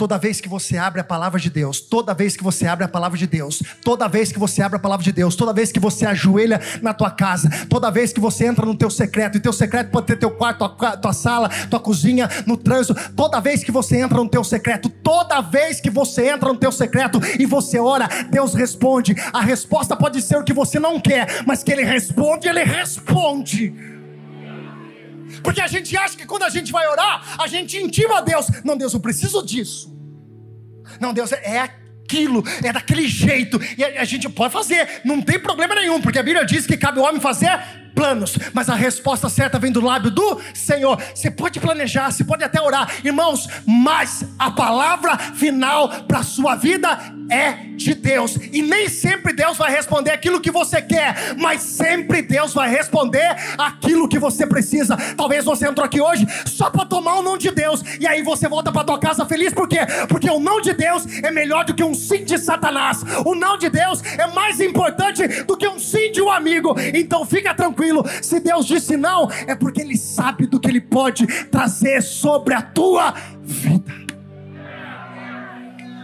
Toda 0.00 0.16
vez 0.16 0.40
que 0.40 0.48
você 0.48 0.78
abre 0.78 0.98
a 0.98 1.04
palavra 1.04 1.38
de 1.38 1.50
Deus, 1.50 1.78
toda 1.78 2.14
vez 2.14 2.34
que 2.34 2.42
você 2.42 2.66
abre 2.66 2.86
a 2.86 2.88
palavra 2.88 3.18
de 3.18 3.26
Deus, 3.26 3.62
toda 3.84 4.08
vez 4.08 4.32
que 4.32 4.38
você 4.38 4.62
abre 4.62 4.78
a 4.78 4.80
palavra 4.80 5.04
de 5.04 5.12
Deus, 5.12 5.36
toda 5.36 5.52
vez 5.52 5.70
que 5.70 5.78
você 5.78 6.06
ajoelha 6.06 6.58
na 6.80 6.94
tua 6.94 7.10
casa, 7.10 7.50
toda 7.68 7.90
vez 7.90 8.10
que 8.10 8.18
você 8.18 8.46
entra 8.46 8.64
no 8.64 8.74
teu 8.74 8.88
secreto, 8.88 9.36
e 9.36 9.40
teu 9.42 9.52
secreto 9.52 9.90
pode 9.90 10.06
ter 10.06 10.16
teu 10.16 10.30
quarto, 10.30 10.66
tua, 10.70 10.96
tua 10.96 11.12
sala, 11.12 11.50
tua 11.68 11.78
cozinha, 11.78 12.30
no 12.46 12.56
trânsito, 12.56 12.94
toda 13.14 13.42
vez 13.42 13.62
que 13.62 13.70
você 13.70 13.98
entra 13.98 14.16
no 14.16 14.26
teu 14.26 14.42
secreto, 14.42 14.88
toda 14.88 15.42
vez 15.42 15.82
que 15.82 15.90
você 15.90 16.30
entra 16.30 16.48
no 16.48 16.56
teu 16.56 16.72
secreto 16.72 17.20
e 17.38 17.44
você 17.44 17.78
ora, 17.78 18.08
Deus 18.30 18.54
responde. 18.54 19.14
A 19.34 19.42
resposta 19.42 19.94
pode 19.94 20.22
ser 20.22 20.38
o 20.38 20.44
que 20.44 20.54
você 20.54 20.80
não 20.80 20.98
quer, 20.98 21.44
mas 21.46 21.62
que 21.62 21.70
Ele 21.70 21.84
responde, 21.84 22.48
Ele 22.48 22.64
responde. 22.64 23.99
Porque 25.42 25.60
a 25.60 25.66
gente 25.66 25.96
acha 25.96 26.16
que 26.16 26.26
quando 26.26 26.42
a 26.42 26.48
gente 26.48 26.72
vai 26.72 26.86
orar, 26.88 27.36
a 27.40 27.46
gente 27.46 27.76
intima 27.76 28.18
a 28.18 28.20
Deus. 28.20 28.46
Não, 28.64 28.76
Deus, 28.76 28.92
eu 28.92 29.00
preciso 29.00 29.44
disso. 29.44 29.94
Não, 31.00 31.12
Deus, 31.12 31.32
é 31.32 31.58
aquilo, 31.60 32.42
é 32.62 32.72
daquele 32.72 33.06
jeito. 33.06 33.60
E 33.78 33.84
a, 33.84 34.04
gente 34.04 34.28
pode 34.28 34.52
fazer, 34.52 35.02
não 35.04 35.22
tem 35.22 35.38
problema 35.38 35.74
nenhum, 35.74 36.00
porque 36.00 36.18
a 36.18 36.22
Bíblia 36.22 36.44
diz 36.44 36.66
que 36.66 36.76
cabe 36.76 36.98
o 36.98 37.02
homem 37.02 37.20
fazer 37.20 37.79
planos, 37.94 38.38
mas 38.52 38.68
a 38.68 38.74
resposta 38.74 39.28
certa 39.28 39.58
vem 39.58 39.72
do 39.72 39.80
lábio 39.80 40.10
do 40.10 40.40
Senhor. 40.54 41.00
Você 41.14 41.30
pode 41.30 41.60
planejar, 41.60 42.10
você 42.10 42.24
pode 42.24 42.44
até 42.44 42.60
orar, 42.60 42.90
irmãos, 43.04 43.48
mas 43.66 44.24
a 44.38 44.50
palavra 44.50 45.16
final 45.18 45.88
para 46.04 46.20
a 46.20 46.22
sua 46.22 46.56
vida 46.56 46.98
é 47.30 47.52
de 47.76 47.94
Deus. 47.94 48.36
E 48.52 48.62
nem 48.62 48.88
sempre 48.88 49.32
Deus 49.32 49.56
vai 49.56 49.70
responder 49.70 50.10
aquilo 50.10 50.40
que 50.40 50.50
você 50.50 50.82
quer, 50.82 51.34
mas 51.36 51.62
sempre 51.62 52.22
Deus 52.22 52.52
vai 52.52 52.68
responder 52.68 53.36
aquilo 53.56 54.08
que 54.08 54.18
você 54.18 54.46
precisa. 54.46 54.96
Talvez 55.16 55.44
você 55.44 55.66
entrou 55.66 55.84
aqui 55.84 56.00
hoje 56.00 56.26
só 56.46 56.70
para 56.70 56.84
tomar 56.84 57.16
o 57.16 57.22
não 57.22 57.38
de 57.38 57.50
Deus, 57.50 57.82
e 58.00 58.06
aí 58.06 58.22
você 58.22 58.48
volta 58.48 58.72
para 58.72 58.84
tua 58.84 58.98
casa 58.98 59.24
feliz, 59.24 59.52
por 59.52 59.68
quê? 59.68 59.80
Porque 60.08 60.28
o 60.28 60.40
não 60.40 60.60
de 60.60 60.72
Deus 60.72 61.06
é 61.22 61.30
melhor 61.30 61.64
do 61.64 61.74
que 61.74 61.84
um 61.84 61.94
sim 61.94 62.24
de 62.24 62.38
Satanás. 62.38 63.02
O 63.24 63.34
não 63.34 63.56
de 63.56 63.68
Deus 63.68 64.02
é 64.02 64.26
mais 64.28 64.60
importante 64.60 65.26
do 65.44 65.56
que 65.56 65.68
um 65.68 65.78
sim 65.78 66.10
de 66.12 66.20
um 66.20 66.30
amigo. 66.30 66.74
Então 66.94 67.24
fica 67.24 67.54
tranquilo 67.54 67.79
tranquilo. 67.80 68.04
Se 68.22 68.38
Deus 68.40 68.66
disse 68.66 68.96
não, 68.96 69.30
é 69.46 69.54
porque 69.54 69.80
Ele 69.80 69.96
sabe 69.96 70.46
do 70.46 70.60
que 70.60 70.68
Ele 70.68 70.80
pode 70.80 71.26
trazer 71.46 72.02
sobre 72.02 72.54
a 72.54 72.60
tua 72.60 73.12
vida. 73.42 73.92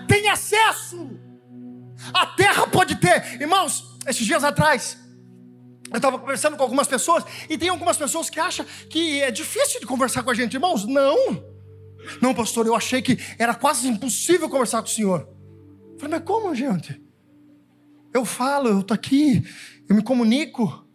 Tem 0.09 0.29
acesso. 0.29 1.11
A 2.13 2.27
terra 2.27 2.67
pode 2.67 2.97
ter. 2.97 3.41
Irmãos, 3.41 3.99
esses 4.07 4.25
dias 4.25 4.43
atrás, 4.43 4.99
eu 5.91 5.97
estava 5.97 6.19
conversando 6.19 6.57
com 6.57 6.63
algumas 6.63 6.89
pessoas, 6.89 7.25
e 7.49 7.59
tem 7.59 7.69
algumas 7.69 7.97
pessoas 7.97 8.31
que 8.31 8.41
acham 8.41 8.65
que 8.89 9.21
é 9.21 9.31
difícil 9.31 9.81
de 9.81 9.87
conversar 9.87 10.23
com 10.23 10.31
a 10.31 10.35
gente. 10.35 10.55
Irmãos, 10.55 10.87
não. 10.87 11.45
Não, 12.23 12.33
pastor, 12.35 12.67
eu 12.67 12.75
achei 12.75 13.03
que 13.03 13.19
era 13.39 13.55
quase 13.55 13.89
impossível 13.89 14.49
conversar 14.49 14.81
com 14.81 14.89
o 14.89 14.91
senhor. 14.91 15.29
Eu 15.93 15.99
falei, 15.99 16.19
mas 16.19 16.27
como, 16.27 16.55
gente? 16.55 17.03
Eu 18.15 18.25
falo, 18.25 18.69
eu 18.69 18.83
tô 18.83 18.95
aqui, 18.95 19.43
eu 19.89 19.97
me 19.97 20.03
comunico. 20.03 20.86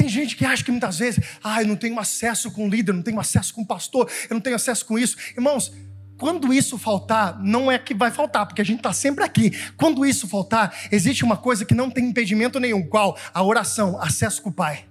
Tem 0.00 0.08
gente 0.08 0.34
que 0.34 0.46
acha 0.46 0.64
que 0.64 0.70
muitas 0.70 0.98
vezes, 0.98 1.22
ah, 1.44 1.60
eu 1.60 1.68
não 1.68 1.76
tenho 1.76 2.00
acesso 2.00 2.50
com 2.50 2.66
o 2.66 2.70
líder, 2.70 2.94
não 2.94 3.02
tenho 3.02 3.20
acesso 3.20 3.52
com 3.52 3.60
o 3.60 3.66
pastor, 3.66 4.10
eu 4.30 4.34
não 4.34 4.40
tenho 4.40 4.56
acesso 4.56 4.86
com 4.86 4.98
isso. 4.98 5.14
Irmãos, 5.36 5.70
quando 6.16 6.54
isso 6.54 6.78
faltar, 6.78 7.38
não 7.38 7.70
é 7.70 7.78
que 7.78 7.92
vai 7.92 8.10
faltar, 8.10 8.46
porque 8.46 8.62
a 8.62 8.64
gente 8.64 8.78
está 8.78 8.94
sempre 8.94 9.22
aqui. 9.22 9.50
Quando 9.76 10.06
isso 10.06 10.26
faltar, 10.26 10.74
existe 10.90 11.22
uma 11.22 11.36
coisa 11.36 11.66
que 11.66 11.74
não 11.74 11.90
tem 11.90 12.06
impedimento 12.06 12.58
nenhum, 12.58 12.82
qual? 12.82 13.14
A 13.34 13.42
oração, 13.42 14.00
acesso 14.00 14.40
com 14.40 14.48
o 14.48 14.52
Pai. 14.54 14.86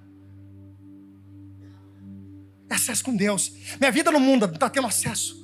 É 2.69 2.75
acesso 2.75 3.03
com 3.03 3.15
Deus. 3.15 3.51
Minha 3.79 3.91
vida 3.91 4.11
no 4.11 4.19
mundo 4.19 4.45
não 4.45 4.53
está 4.53 4.69
tendo 4.69 4.85
acesso. 4.85 5.35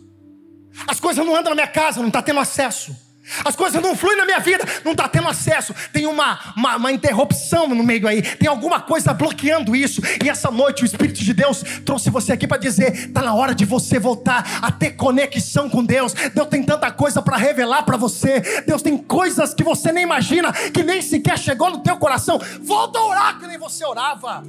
As 0.86 1.00
coisas 1.00 1.26
não 1.26 1.36
andam 1.36 1.50
na 1.50 1.56
minha 1.56 1.68
casa, 1.68 2.02
não 2.02 2.10
está 2.10 2.22
tendo 2.22 2.40
acesso. 2.40 2.96
As 3.44 3.56
coisas 3.56 3.82
não 3.82 3.96
fluem 3.96 4.18
na 4.18 4.26
minha 4.26 4.40
vida, 4.40 4.64
não 4.84 4.92
está 4.92 5.08
tendo 5.08 5.28
acesso. 5.28 5.74
Tem 5.92 6.06
uma, 6.06 6.40
uma, 6.56 6.76
uma, 6.76 6.92
interrupção 6.92 7.68
no 7.68 7.84
meio 7.84 8.08
aí, 8.08 8.22
tem 8.22 8.48
alguma 8.48 8.80
coisa 8.80 9.14
bloqueando 9.14 9.76
isso. 9.76 10.02
E 10.24 10.30
essa 10.30 10.52
noite 10.52 10.84
o 10.84 10.86
Espírito 10.86 11.20
de 11.24 11.34
Deus 11.34 11.64
trouxe 11.84 12.10
você 12.10 12.32
aqui 12.34 12.48
para 12.48 12.58
dizer: 12.58 12.94
está 13.08 13.22
na 13.22 13.34
hora 13.34 13.56
de 13.56 13.66
você 13.66 14.00
voltar 14.00 14.60
a 14.62 14.72
ter 14.72 14.92
conexão 14.92 15.70
com 15.70 15.84
Deus. 15.84 16.14
Deus 16.14 16.48
tem 16.48 16.64
tanta 16.64 16.92
coisa 16.92 17.22
para 17.22 17.38
revelar 17.38 17.84
para 17.84 17.98
você. 17.98 18.42
Deus 18.66 18.82
tem 18.82 18.98
coisas 18.98 19.54
que 19.54 19.64
você 19.64 19.92
nem 19.92 20.04
imagina, 20.04 20.54
que 20.54 20.84
nem 20.84 21.02
sequer 21.02 21.38
chegou 21.38 21.70
no 21.70 21.80
teu 21.80 21.98
coração. 21.98 22.40
Volta 22.62 23.00
a 23.00 23.06
orar 23.06 23.40
que 23.40 23.48
nem 23.48 23.58
você 23.58 23.84
orava. 23.86 24.44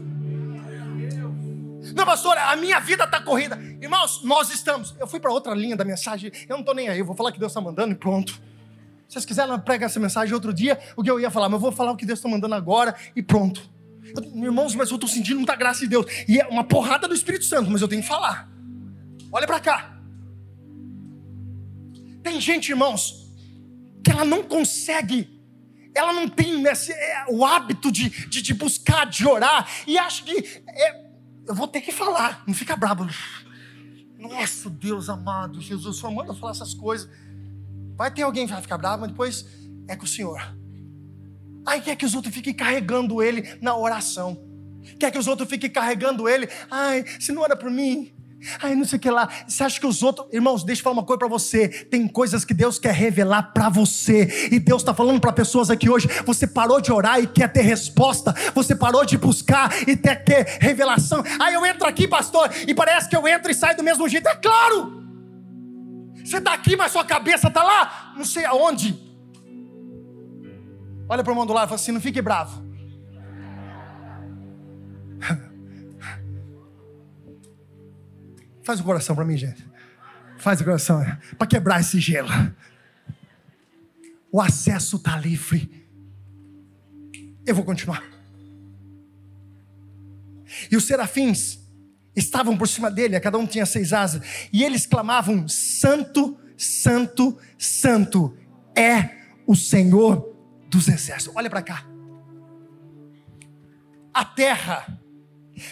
Não, 1.95 2.05
pastor, 2.05 2.37
a 2.37 2.57
minha 2.57 2.79
vida 2.81 3.05
está 3.05 3.21
corrida. 3.21 3.59
Irmãos, 3.81 4.23
nós 4.23 4.51
estamos. 4.51 4.95
Eu 4.99 5.07
fui 5.07 5.19
para 5.19 5.33
outra 5.33 5.55
linha 5.55 5.77
da 5.77 5.85
mensagem. 5.85 6.31
Eu 6.49 6.55
não 6.55 6.61
estou 6.61 6.75
nem 6.75 6.89
aí. 6.89 6.99
Eu 6.99 7.07
vou 7.07 7.17
falar 7.17 7.33
que 7.33 7.39
Deus 7.39 7.53
está 7.53 7.61
mandando 7.61 7.93
e 7.93 7.95
pronto. 7.95 8.39
Se 9.09 9.15
vocês 9.15 9.25
quiserem 9.25 9.59
pregar 9.61 9.89
essa 9.89 10.01
mensagem 10.01 10.35
outro 10.35 10.53
dia, 10.53 10.79
o 10.97 11.03
que 11.03 11.11
eu 11.11 11.21
ia 11.21 11.31
falar, 11.31 11.49
mas 11.49 11.55
eu 11.55 11.61
vou 11.61 11.73
falar 11.73 11.93
o 11.93 11.97
que 11.97 12.05
Deus 12.05 12.19
está 12.19 12.29
mandando 12.29 12.55
agora 12.55 12.95
e 13.15 13.23
pronto. 13.23 13.63
Eu, 14.15 14.45
irmãos, 14.45 14.75
mas 14.75 14.91
eu 14.91 14.97
estou 14.97 15.09
sentindo 15.09 15.37
muita 15.37 15.55
graça 15.55 15.81
de 15.81 15.89
Deus. 15.89 16.07
E 16.29 16.41
é 16.41 16.47
uma 16.47 16.65
porrada 16.65 17.07
do 17.07 17.15
Espírito 17.15 17.45
Santo, 17.45 17.71
mas 17.71 17.83
eu 17.83 17.89
tenho 17.89 18.03
que 18.03 18.09
falar. 18.09 18.49
Olha 19.31 19.47
para 19.47 19.61
cá. 19.61 20.01
Tem 22.23 22.41
gente, 22.41 22.71
irmãos, 22.71 23.27
que 24.03 24.11
ela 24.11 24.25
não 24.25 24.43
consegue, 24.43 25.41
ela 25.95 26.13
não 26.13 26.29
tem 26.29 26.65
esse, 26.67 26.93
é, 26.93 27.27
o 27.29 27.45
hábito 27.45 27.93
de, 27.93 28.09
de, 28.29 28.43
de, 28.43 28.55
buscar, 28.55 29.07
de 29.07 29.27
orar, 29.27 29.69
e 29.87 29.97
acha 29.97 30.25
que 30.25 30.63
é, 30.69 31.07
eu 31.47 31.55
vou 31.55 31.69
ter 31.69 31.81
que 31.81 31.93
falar, 31.93 32.43
não 32.47 32.55
fica 32.55 32.75
bravo. 32.75 33.09
Nossa, 34.19 34.69
Deus 34.69 35.09
amado, 35.09 35.61
Jesus, 35.61 35.99
só 35.99 36.11
manda 36.11 36.35
falar 36.35 36.53
essas 36.53 36.75
coisas. 36.75 37.09
Vai 37.97 38.11
ter 38.11 38.23
alguém 38.23 38.47
que 38.47 38.53
vai 38.53 38.63
ficar 38.63 38.79
bravo, 38.79 39.01
mas 39.01 39.11
depois 39.11 39.47
é 39.89 39.97
com 39.97 40.05
o 40.05 40.09
Senhor. 40.09 40.41
Aí 41.67 41.81
quer 41.81 41.97
que 41.97 42.05
os 42.05 42.15
outros 42.15 42.35
fiquem 42.35 42.55
carregando 42.55 43.23
ele 43.23 43.59
na 43.61 43.77
oração. 43.77 44.39
Quer 45.01 45.11
que 45.11 45.19
os 45.19 45.27
outros 45.27 45.49
fiquem 45.49 45.69
carregando 45.69 46.29
ele. 46.29 46.49
Ai, 46.71 47.05
se 47.19 47.33
não 47.33 47.45
era 47.45 47.57
por 47.57 47.71
mim. 47.71 48.13
Ai, 48.63 48.75
não 48.75 48.85
sei 48.85 48.99
o 48.99 49.01
que 49.01 49.11
lá. 49.11 49.29
Você 49.49 49.65
acha 49.65 49.81
que 49.81 49.87
os 49.87 50.03
outros. 50.03 50.29
Irmãos, 50.33 50.63
deixa 50.63 50.81
eu 50.81 50.85
falar 50.85 50.95
uma 50.95 51.05
coisa 51.05 51.19
para 51.19 51.29
você. 51.29 51.69
Tem 51.69 52.07
coisas 52.07 52.45
que 52.45 52.55
Deus 52.55 52.79
quer 52.79 52.95
revelar 52.95 53.43
para 53.53 53.69
você. 53.69 54.49
E 54.53 54.61
Deus 54.61 54.83
está 54.83 54.95
falando 54.95 55.21
para 55.21 55.33
pessoas 55.33 55.71
aqui 55.71 55.91
hoje. 55.91 56.09
Você 56.25 56.47
parou 56.47 56.81
de 56.81 56.93
orar 56.93 57.19
e 57.19 57.27
quer 57.27 57.53
ter 57.53 57.63
resposta. 57.63 58.35
Você 58.55 58.77
parou 58.77 59.05
de 59.05 59.19
buscar 59.19 59.73
e 59.89 59.97
quer 59.97 60.23
ter 60.23 60.59
revelação. 60.61 61.25
Aí 61.41 61.55
eu 61.55 61.65
entro 61.67 61.89
aqui, 61.89 62.07
pastor, 62.07 62.51
e 62.67 62.75
parece 62.75 63.09
que 63.09 63.17
eu 63.17 63.27
entro 63.27 63.51
e 63.51 63.55
saio 63.55 63.77
do 63.77 63.83
mesmo 63.83 64.09
jeito. 64.09 64.29
É 64.29 64.37
claro! 64.37 64.96
Você 66.27 66.39
está 66.39 66.55
aqui, 66.55 66.75
mas 66.75 66.91
sua 66.91 67.05
cabeça 67.05 67.47
está 67.47 67.63
lá, 67.63 68.13
não 68.17 68.25
sei 68.25 68.45
aonde. 68.45 69.01
Olha 71.09 71.23
para 71.23 71.31
o 71.31 71.35
irmão 71.35 71.47
do 71.47 71.53
lado 71.53 71.67
e 71.67 71.69
fala 71.69 71.81
assim: 71.81 71.93
não 71.93 72.01
fique 72.01 72.21
bravo. 72.21 72.67
Faz 78.65 78.81
o 78.81 78.85
coração 78.85 79.15
para 79.15 79.25
mim, 79.25 79.37
gente. 79.37 79.65
Faz 80.37 80.61
o 80.61 80.65
coração 80.65 81.01
para 81.39 81.47
quebrar 81.47 81.81
esse 81.81 82.01
gelo. 82.01 82.29
O 84.33 84.41
acesso 84.41 84.97
está 84.97 85.17
livre. 85.17 85.87
Eu 87.47 87.55
vou 87.55 87.65
continuar. 87.65 88.03
E 90.69 90.77
os 90.77 90.89
serafins 90.89 91.61
estavam 92.17 92.57
por 92.57 92.67
cima 92.67 92.91
dele, 92.91 93.21
cada 93.21 93.37
um 93.37 93.47
tinha 93.47 93.67
seis 93.67 93.93
asas, 93.93 94.49
e 94.53 94.65
eles 94.65 94.87
clamavam: 94.87 95.47
Santo, 95.47 96.39
Santo, 96.57 97.39
Santo 97.59 98.37
é 98.75 99.11
o 99.47 99.55
Senhor 99.55 100.35
dos 100.69 100.89
exércitos. 100.89 101.37
Olha 101.37 101.51
para 101.51 101.63
cá. 101.63 101.87
A 104.13 104.25
terra 104.25 104.99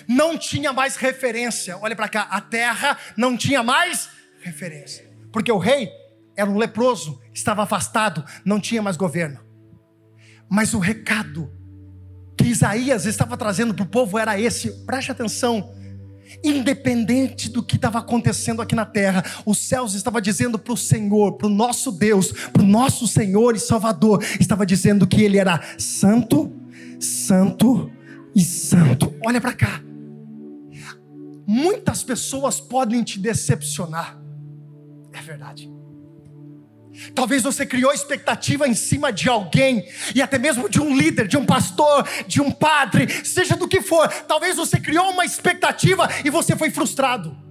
não 0.06 0.36
tinha 0.36 0.72
mais 0.72 0.96
referência. 0.96 1.78
Olha 1.78 1.96
para 1.96 2.08
cá, 2.08 2.22
a 2.30 2.40
terra 2.40 2.98
não 3.16 3.36
tinha 3.36 3.62
mais 3.62 4.08
referência, 4.42 5.10
porque 5.32 5.50
o 5.50 5.58
rei 5.58 5.88
era 6.36 6.50
um 6.50 6.58
leproso, 6.58 7.20
estava 7.32 7.62
afastado, 7.62 8.24
não 8.44 8.60
tinha 8.60 8.82
mais 8.82 8.96
governo. 8.96 9.40
Mas 10.48 10.74
o 10.74 10.78
recado 10.78 11.50
que 12.36 12.44
Isaías 12.44 13.06
estava 13.06 13.36
trazendo 13.36 13.72
para 13.72 13.84
o 13.84 13.88
povo 13.88 14.18
era 14.18 14.38
esse, 14.38 14.70
preste 14.84 15.10
atenção 15.10 15.74
independente 16.42 17.48
do 17.48 17.62
que 17.62 17.76
estava 17.76 17.98
acontecendo 17.98 18.62
aqui 18.62 18.74
na 18.74 18.86
terra, 18.86 19.24
os 19.44 19.58
céus 19.58 19.94
estava 19.94 20.20
dizendo 20.20 20.58
para 20.58 20.72
o 20.72 20.76
Senhor, 20.76 21.32
para 21.32 21.46
o 21.46 21.50
nosso 21.50 21.92
Deus, 21.92 22.32
para 22.52 22.62
o 22.62 22.66
nosso 22.66 23.06
Senhor 23.06 23.54
e 23.54 23.60
Salvador, 23.60 24.22
estava 24.40 24.64
dizendo 24.66 25.06
que 25.06 25.22
Ele 25.22 25.38
era 25.38 25.60
santo, 25.78 26.52
santo 26.98 27.90
e 28.34 28.42
santo. 28.42 29.14
Olha 29.24 29.40
para 29.40 29.52
cá. 29.52 29.82
Muitas 31.46 32.02
pessoas 32.02 32.58
podem 32.58 33.02
te 33.02 33.18
decepcionar, 33.18 34.18
é 35.12 35.20
verdade. 35.20 35.70
Talvez 37.14 37.42
você 37.42 37.66
criou 37.66 37.92
expectativa 37.92 38.68
em 38.68 38.74
cima 38.74 39.12
de 39.12 39.28
alguém, 39.28 39.86
e 40.14 40.22
até 40.22 40.38
mesmo 40.38 40.68
de 40.68 40.80
um 40.80 40.96
líder, 40.96 41.26
de 41.26 41.36
um 41.36 41.44
pastor, 41.44 42.06
de 42.26 42.40
um 42.40 42.50
padre, 42.50 43.08
seja 43.24 43.56
do 43.56 43.68
que 43.68 43.80
for. 43.80 44.08
Talvez 44.08 44.56
você 44.56 44.80
criou 44.80 45.10
uma 45.10 45.24
expectativa 45.24 46.08
e 46.24 46.30
você 46.30 46.56
foi 46.56 46.70
frustrado. 46.70 47.43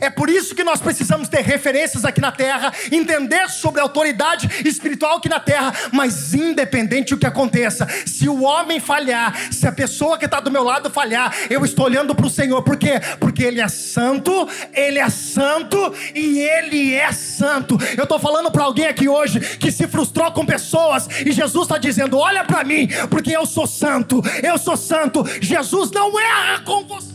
É 0.00 0.10
por 0.10 0.28
isso 0.28 0.54
que 0.54 0.64
nós 0.64 0.80
precisamos 0.80 1.28
ter 1.28 1.42
referências 1.42 2.04
aqui 2.04 2.20
na 2.20 2.32
terra, 2.32 2.72
entender 2.90 3.48
sobre 3.48 3.80
a 3.80 3.84
autoridade 3.84 4.48
espiritual 4.64 5.18
aqui 5.18 5.28
na 5.28 5.40
terra, 5.40 5.72
mas 5.92 6.34
independente 6.34 7.14
do 7.14 7.20
que 7.20 7.26
aconteça, 7.26 7.86
se 8.06 8.28
o 8.28 8.42
homem 8.42 8.80
falhar, 8.80 9.34
se 9.52 9.66
a 9.66 9.72
pessoa 9.72 10.18
que 10.18 10.24
está 10.24 10.40
do 10.40 10.50
meu 10.50 10.64
lado 10.64 10.90
falhar, 10.90 11.34
eu 11.50 11.64
estou 11.64 11.84
olhando 11.84 12.14
para 12.14 12.26
o 12.26 12.30
Senhor, 12.30 12.62
por 12.62 12.76
quê? 12.76 13.00
Porque 13.20 13.42
Ele 13.42 13.60
é 13.60 13.68
santo, 13.68 14.48
Ele 14.72 14.98
é 14.98 15.08
santo 15.08 15.94
e 16.14 16.38
Ele 16.38 16.94
é 16.94 17.12
santo. 17.12 17.78
Eu 17.96 18.04
estou 18.04 18.18
falando 18.18 18.50
para 18.50 18.64
alguém 18.64 18.86
aqui 18.86 19.08
hoje 19.08 19.40
que 19.40 19.70
se 19.70 19.86
frustrou 19.86 20.30
com 20.32 20.44
pessoas 20.44 21.08
e 21.24 21.32
Jesus 21.32 21.64
está 21.64 21.78
dizendo: 21.78 22.18
olha 22.18 22.44
para 22.44 22.64
mim, 22.64 22.88
porque 23.10 23.30
eu 23.30 23.46
sou 23.46 23.66
santo, 23.66 24.22
eu 24.42 24.58
sou 24.58 24.76
santo. 24.76 25.24
Jesus 25.40 25.90
não 25.90 26.18
erra 26.18 26.60
com 26.60 26.84
você. 26.84 27.13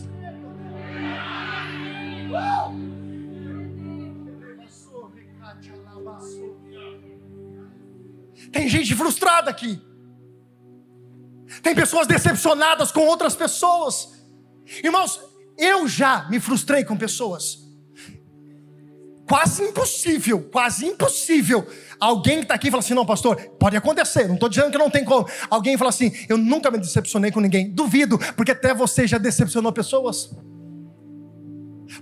Tem 8.52 8.68
gente 8.68 8.94
frustrada 8.94 9.50
aqui. 9.50 9.80
Tem 11.62 11.74
pessoas 11.74 12.06
decepcionadas 12.06 12.90
com 12.90 13.06
outras 13.06 13.34
pessoas. 13.34 14.20
Irmãos, 14.82 15.20
eu 15.58 15.86
já 15.88 16.28
me 16.28 16.40
frustrei 16.40 16.84
com 16.84 16.96
pessoas. 16.96 17.58
Quase 19.28 19.62
impossível, 19.62 20.42
quase 20.50 20.86
impossível. 20.86 21.64
Alguém 22.00 22.38
que 22.38 22.42
está 22.42 22.54
aqui 22.54 22.70
fala 22.70 22.82
assim: 22.82 22.94
não, 22.94 23.06
pastor, 23.06 23.36
pode 23.60 23.76
acontecer, 23.76 24.26
não 24.26 24.34
estou 24.34 24.48
dizendo 24.48 24.72
que 24.72 24.78
não 24.78 24.90
tem 24.90 25.04
como. 25.04 25.28
Alguém 25.48 25.76
fala 25.76 25.90
assim: 25.90 26.12
eu 26.28 26.36
nunca 26.36 26.70
me 26.70 26.78
decepcionei 26.78 27.30
com 27.30 27.40
ninguém. 27.40 27.70
Duvido, 27.70 28.18
porque 28.34 28.50
até 28.50 28.74
você 28.74 29.06
já 29.06 29.18
decepcionou 29.18 29.72
pessoas. 29.72 30.30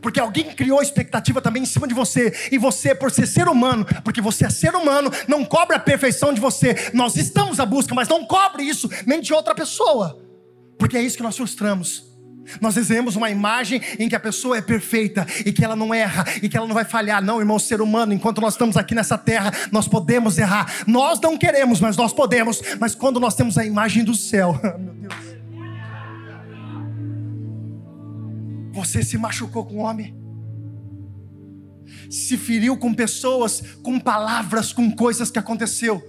Porque 0.01 0.21
alguém 0.21 0.55
criou 0.55 0.83
expectativa 0.83 1.41
também 1.41 1.63
em 1.63 1.67
cima 1.67 1.87
de 1.89 1.95
você. 1.95 2.33
E 2.53 2.59
você, 2.59 2.95
por 2.95 3.11
ser 3.11 3.27
ser 3.27 3.49
humano, 3.49 3.87
porque 4.05 4.21
você 4.21 4.47
é 4.47 4.51
ser 4.51 4.75
humano, 4.75 5.11
não 5.27 5.45
cobra 5.45 5.77
a 5.77 5.81
perfeição 5.81 6.33
de 6.33 6.41
você. 6.41 6.91
Nós 6.93 7.17
estamos 7.17 7.59
à 7.59 7.67
busca, 7.67 7.95
mas 7.95 8.09
não 8.09 8.25
cobre 8.25 8.63
isso 8.63 8.89
nem 9.07 9.21
de 9.21 9.33
outra 9.33 9.55
pessoa. 9.55 10.19
Porque 10.79 10.97
é 10.97 11.03
isso 11.03 11.17
que 11.17 11.23
nós 11.23 11.37
frustramos. 11.37 12.07
Nós 12.61 12.75
desenhamos 12.75 13.17
uma 13.17 13.31
imagem 13.31 13.81
em 13.99 14.09
que 14.09 14.17
a 14.17 14.21
pessoa 14.21 14.57
é 14.57 14.63
perfeita 14.63 15.27
e 15.45 15.53
que 15.53 15.65
ela 15.65 15.77
não 15.77 15.93
erra 15.93 16.25
e 16.43 16.49
que 16.49 16.57
ela 16.57 16.67
não 16.67 16.75
vai 16.75 16.85
falhar. 16.85 17.23
Não, 17.23 17.39
irmão, 17.39 17.59
ser 17.59 17.81
humano, 17.81 18.13
enquanto 18.13 18.41
nós 18.41 18.55
estamos 18.55 18.77
aqui 18.77 18.95
nessa 18.95 19.19
terra, 19.19 19.53
nós 19.71 19.87
podemos 19.87 20.39
errar. 20.39 20.85
Nós 20.87 21.21
não 21.21 21.37
queremos, 21.37 21.81
mas 21.81 21.97
nós 21.97 22.13
podemos. 22.13 22.63
Mas 22.81 22.95
quando 22.95 23.21
nós 23.21 23.35
temos 23.35 23.59
a 23.59 23.67
imagem 23.67 24.05
do 24.05 24.15
céu, 24.15 24.59
meu 24.79 24.95
Deus. 24.95 25.38
Você 28.79 29.03
se 29.03 29.19
machucou 29.19 29.67
com 29.67 29.77
um 29.77 29.81
homem. 29.81 30.15
se 32.09 32.37
feriu 32.37 32.77
com 32.77 32.95
pessoas, 32.95 33.61
com 33.83 33.99
palavras, 33.99 34.73
com 34.73 34.91
coisas 34.91 35.31
que 35.31 35.39
aconteceu. 35.39 36.01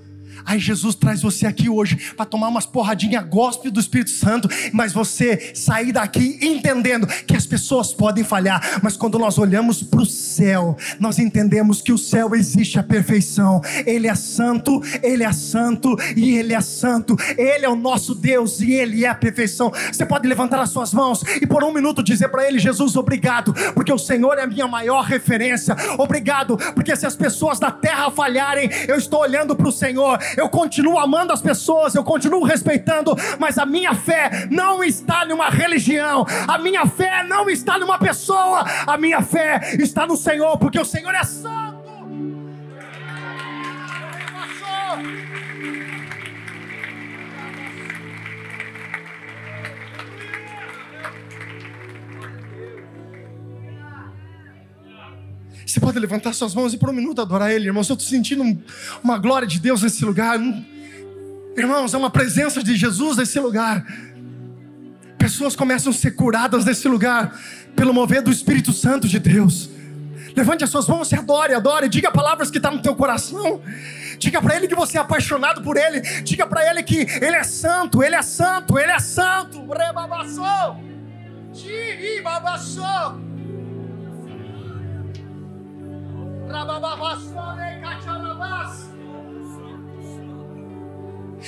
Aí 0.45 0.59
Jesus 0.59 0.95
traz 0.95 1.21
você 1.21 1.45
aqui 1.45 1.69
hoje 1.69 2.13
para 2.15 2.25
tomar 2.25 2.47
umas 2.47 2.65
porradinhas 2.65 3.25
gospel 3.25 3.71
do 3.71 3.79
Espírito 3.79 4.11
Santo, 4.11 4.49
mas 4.73 4.93
você 4.93 5.51
sair 5.53 5.91
daqui 5.91 6.37
entendendo 6.41 7.07
que 7.07 7.35
as 7.35 7.45
pessoas 7.45 7.93
podem 7.93 8.23
falhar, 8.23 8.79
mas 8.81 8.95
quando 8.95 9.19
nós 9.19 9.37
olhamos 9.37 9.81
para 9.83 10.01
o 10.01 10.05
céu, 10.05 10.77
nós 10.99 11.19
entendemos 11.19 11.81
que 11.81 11.91
o 11.91 11.97
céu 11.97 12.35
existe 12.35 12.79
a 12.79 12.83
perfeição. 12.83 13.61
Ele 13.85 14.07
é 14.07 14.15
santo, 14.15 14.81
ele 15.01 15.23
é 15.23 15.31
santo 15.31 15.95
e 16.15 16.37
ele 16.37 16.53
é 16.53 16.61
santo. 16.61 17.15
Ele 17.37 17.65
é 17.65 17.69
o 17.69 17.75
nosso 17.75 18.15
Deus 18.15 18.61
e 18.61 18.71
ele 18.71 19.05
é 19.05 19.09
a 19.09 19.15
perfeição. 19.15 19.71
Você 19.91 20.05
pode 20.05 20.27
levantar 20.27 20.59
as 20.59 20.69
suas 20.69 20.93
mãos 20.93 21.23
e 21.41 21.47
por 21.47 21.63
um 21.63 21.73
minuto 21.73 22.03
dizer 22.03 22.29
para 22.29 22.47
ele: 22.47 22.59
Jesus, 22.59 22.95
obrigado, 22.95 23.53
porque 23.73 23.91
o 23.91 23.97
Senhor 23.97 24.37
é 24.37 24.43
a 24.43 24.47
minha 24.47 24.67
maior 24.67 25.03
referência. 25.03 25.75
Obrigado, 25.97 26.57
porque 26.73 26.95
se 26.95 27.05
as 27.05 27.15
pessoas 27.15 27.59
da 27.59 27.71
terra 27.71 28.11
falharem, 28.11 28.69
eu 28.87 28.95
estou 28.95 29.21
olhando 29.21 29.55
para 29.55 29.67
o 29.67 29.71
Senhor 29.71 30.19
eu 30.37 30.49
continuo 30.49 30.99
amando 30.99 31.33
as 31.33 31.41
pessoas, 31.41 31.95
eu 31.95 32.03
continuo 32.03 32.43
respeitando, 32.43 33.15
mas 33.37 33.57
a 33.57 33.65
minha 33.65 33.93
fé 33.93 34.47
não 34.49 34.83
está 34.83 35.25
numa 35.25 35.49
religião, 35.49 36.25
a 36.47 36.57
minha 36.57 36.85
fé 36.85 37.23
não 37.23 37.49
está 37.49 37.77
numa 37.77 37.97
pessoa, 37.97 38.65
a 38.85 38.97
minha 38.97 39.21
fé 39.21 39.75
está 39.79 40.05
no 40.05 40.17
Senhor, 40.17 40.57
porque 40.57 40.79
o 40.79 40.85
Senhor 40.85 41.13
é 41.13 41.23
santo. 41.23 41.68
Você 55.69 55.79
pode 55.79 55.99
levantar 55.99 56.33
suas 56.33 56.55
mãos 56.55 56.73
e 56.73 56.77
por 56.77 56.89
um 56.89 56.93
minuto 56.93 57.21
adorar 57.21 57.51
Ele, 57.51 57.67
irmãos. 57.67 57.87
Eu 57.87 57.93
estou 57.93 58.09
sentindo 58.09 58.43
uma 59.03 59.19
glória 59.19 59.47
de 59.47 59.59
Deus 59.59 59.83
nesse 59.83 60.03
lugar. 60.03 60.39
Irmãos, 61.55 61.93
é 61.93 61.97
uma 61.97 62.09
presença 62.09 62.63
de 62.63 62.75
Jesus 62.75 63.17
nesse 63.17 63.39
lugar. 63.39 63.85
Pessoas 65.19 65.55
começam 65.55 65.91
a 65.91 65.93
ser 65.93 66.11
curadas 66.15 66.65
nesse 66.65 66.87
lugar 66.87 67.39
pelo 67.75 67.93
mover 67.93 68.23
do 68.23 68.31
Espírito 68.31 68.73
Santo 68.73 69.07
de 69.07 69.19
Deus. 69.19 69.69
Levante 70.35 70.63
as 70.63 70.71
suas 70.71 70.87
mãos 70.87 71.11
e 71.11 71.15
adore, 71.15 71.53
adore. 71.53 71.87
Diga 71.87 72.11
palavras 72.11 72.49
que 72.49 72.57
estão 72.57 72.71
tá 72.71 72.77
no 72.77 72.81
teu 72.81 72.95
coração. 72.95 73.61
Diga 74.17 74.41
para 74.41 74.55
Ele 74.55 74.67
que 74.67 74.73
você 74.73 74.97
é 74.97 75.01
apaixonado 75.01 75.61
por 75.61 75.77
Ele. 75.77 76.01
Diga 76.23 76.47
para 76.47 76.67
Ele 76.67 76.81
que 76.81 77.01
Ele 77.01 77.35
é 77.35 77.43
santo, 77.43 78.01
Ele 78.01 78.15
é 78.15 78.23
santo, 78.23 78.79
Ele 78.79 78.91
é 78.91 78.99
santo. 78.99 79.67
Rebabassou. 79.71 80.83
Tiribabassou. 81.53 83.28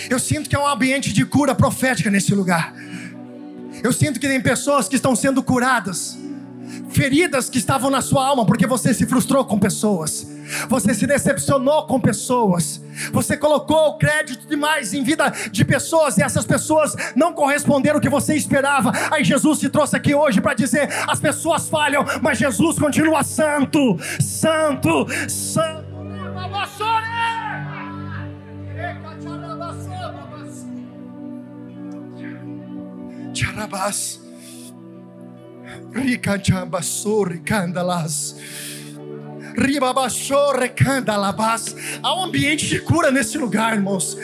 Eu 0.10 0.20
sinto 0.20 0.50
que 0.50 0.56
é 0.56 0.60
um 0.60 0.68
ambiente 0.68 1.12
de 1.14 1.26
cura 1.26 1.54
profética 1.56 2.10
nesse 2.10 2.34
lugar. 2.34 2.74
Eu 3.84 3.92
sinto 3.92 4.20
que 4.20 4.28
tem 4.28 4.40
pessoas 4.42 4.88
que 4.88 4.96
estão 4.96 5.16
sendo 5.16 5.42
curadas, 5.42 6.18
feridas 6.90 7.50
que 7.50 7.58
estavam 7.58 7.90
na 7.90 8.02
sua 8.02 8.26
alma 8.26 8.46
porque 8.46 8.68
você 8.68 8.94
se 8.94 9.06
frustrou 9.06 9.44
com 9.46 9.58
pessoas, 9.58 10.28
você 10.68 10.94
se 10.94 11.06
decepcionou 11.08 11.86
com 11.88 12.00
pessoas, 12.00 12.82
você 13.12 13.38
colocou 13.38 13.98
crédito 13.98 14.48
demais 14.48 14.94
em 14.94 15.04
vida 15.04 15.32
de 15.52 15.66
pessoas 15.66 16.18
e 16.18 16.24
essas 16.24 16.46
pessoas 16.46 16.96
não 17.16 17.34
corresponderam 17.34 17.96
ao 17.96 18.02
que 18.02 18.10
você 18.10 18.36
esperava. 18.36 18.92
Aí 19.12 19.24
Jesus 19.24 19.60
te 19.60 19.70
trouxe 19.70 19.96
aqui 19.96 20.14
hoje 20.14 20.42
para 20.42 20.54
dizer: 20.54 20.90
as 21.08 21.20
pessoas 21.20 21.70
falham, 21.70 22.06
mas 22.22 22.38
Jesus 22.38 22.78
continua 22.78 23.24
santo, 23.24 23.98
santo, 24.20 25.08
santo. 25.30 25.92
Charabas. 33.34 34.20
Rica 35.94 36.42
chambassori 36.42 37.40
candalas. 37.40 38.36
Há 42.02 42.15
um 42.15 42.24
ambiente 42.24 42.65
de 42.65 42.80
cura 42.80 43.12
nesse 43.12 43.38
lugar, 43.38 43.74
irmãos. 43.74 44.17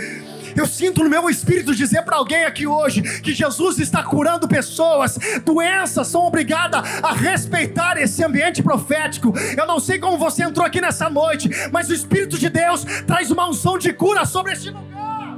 Eu 0.55 0.65
sinto 0.65 1.03
no 1.03 1.09
meu 1.09 1.29
espírito 1.29 1.75
dizer 1.75 2.01
para 2.01 2.15
alguém 2.15 2.43
aqui 2.43 2.65
hoje 2.65 3.03
que 3.21 3.31
Jesus 3.31 3.77
está 3.77 4.01
curando 4.01 4.47
pessoas, 4.47 5.19
doenças 5.45 6.07
são 6.07 6.25
obrigadas 6.25 6.81
a 7.03 7.13
respeitar 7.13 8.01
esse 8.01 8.23
ambiente 8.23 8.63
profético. 8.63 9.31
Eu 9.55 9.67
não 9.67 9.79
sei 9.79 9.99
como 9.99 10.17
você 10.17 10.41
entrou 10.41 10.65
aqui 10.65 10.81
nessa 10.81 11.07
noite, 11.07 11.47
mas 11.71 11.89
o 11.89 11.93
Espírito 11.93 12.39
de 12.39 12.49
Deus 12.49 12.83
traz 13.05 13.29
uma 13.29 13.47
unção 13.47 13.77
de 13.77 13.93
cura 13.93 14.25
sobre 14.25 14.53
este 14.53 14.71
lugar. 14.71 15.37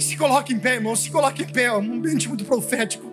Se 0.00 0.16
coloque 0.16 0.52
em 0.52 0.58
pé, 0.58 0.74
irmão. 0.74 0.94
Se 0.96 1.10
coloque 1.10 1.42
em 1.42 1.46
pé. 1.46 1.64
É 1.64 1.72
um 1.72 1.94
ambiente 1.94 2.28
muito 2.28 2.44
profético. 2.44 3.10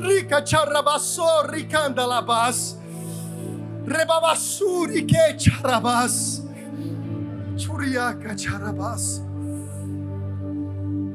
Rica 0.00 0.44
charabassou, 0.44 1.46
ricanda 1.50 2.04
labas. 2.04 2.78
Rebabassuri 3.86 5.02
que 5.02 5.38
charabas. 5.38 6.42
Churiaca 7.56 8.36
charabas. 8.36 9.22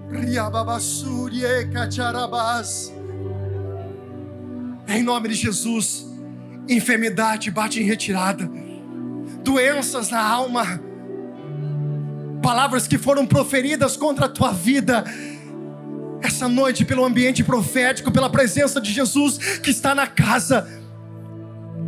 Riababassuri 0.10 1.44
e 1.44 1.92
charabas. 1.92 2.94
Em 4.88 5.04
nome 5.04 5.28
de 5.28 5.36
Jesus, 5.36 6.08
enfermidade 6.70 7.52
bate 7.52 7.82
em 7.82 7.84
retirada, 7.84 8.50
doenças 9.44 10.10
na 10.10 10.24
alma, 10.24 10.82
palavras 12.42 12.88
que 12.88 12.98
foram 12.98 13.26
proferidas 13.26 13.98
contra 13.98 14.26
a 14.26 14.30
tua 14.30 14.52
vida, 14.52 15.04
essa 16.22 16.48
noite, 16.48 16.86
pelo 16.86 17.06
ambiente 17.06 17.44
profético, 17.44 18.12
pela 18.12 18.30
presença 18.30 18.82
de 18.82 18.92
Jesus 18.92 19.38
que 19.60 19.70
está 19.70 19.94
na 19.94 20.08
casa. 20.08 20.68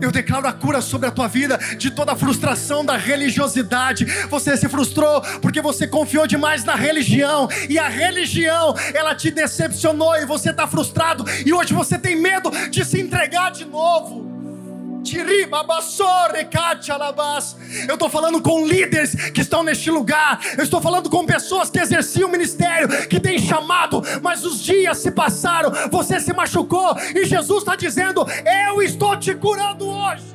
Eu 0.01 0.11
declaro 0.11 0.47
a 0.47 0.53
cura 0.53 0.81
sobre 0.81 1.09
a 1.09 1.11
tua 1.11 1.27
vida 1.27 1.57
de 1.77 1.91
toda 1.91 2.13
a 2.13 2.15
frustração 2.15 2.85
da 2.85 2.95
religiosidade. 2.95 4.05
Você 4.29 4.55
se 4.55 4.69
frustrou 4.69 5.21
porque 5.41 5.61
você 5.61 5.85
confiou 5.87 6.25
demais 6.25 6.63
na 6.63 6.75
religião 6.75 7.49
e 7.67 7.77
a 7.77 7.89
religião 7.89 8.73
ela 8.93 9.13
te 9.13 9.29
decepcionou 9.29 10.15
e 10.15 10.25
você 10.25 10.51
está 10.51 10.65
frustrado 10.67 11.25
e 11.45 11.51
hoje 11.51 11.73
você 11.73 11.97
tem 11.97 12.15
medo 12.15 12.49
de 12.69 12.85
se 12.85 13.01
entregar 13.01 13.51
de 13.51 13.65
novo. 13.65 14.28
Eu 17.87 17.95
estou 17.95 18.09
falando 18.09 18.41
com 18.41 18.65
líderes 18.65 19.31
que 19.31 19.41
estão 19.41 19.63
neste 19.63 19.89
lugar. 19.89 20.39
Eu 20.57 20.63
estou 20.63 20.81
falando 20.81 21.09
com 21.09 21.25
pessoas 21.25 21.69
que 21.69 21.79
exerciam 21.79 22.29
o 22.29 22.31
ministério, 22.31 23.07
que 23.07 23.19
têm 23.19 23.39
chamado, 23.39 24.01
mas 24.21 24.45
os 24.45 24.61
dias 24.61 24.97
se 24.97 25.11
passaram, 25.11 25.71
você 25.89 26.19
se 26.19 26.33
machucou 26.33 26.95
e 27.15 27.25
Jesus 27.25 27.59
está 27.59 27.75
dizendo: 27.75 28.25
Eu 28.67 28.81
estou 28.81 29.17
te 29.17 29.33
curando 29.35 29.87
hoje. 29.87 30.29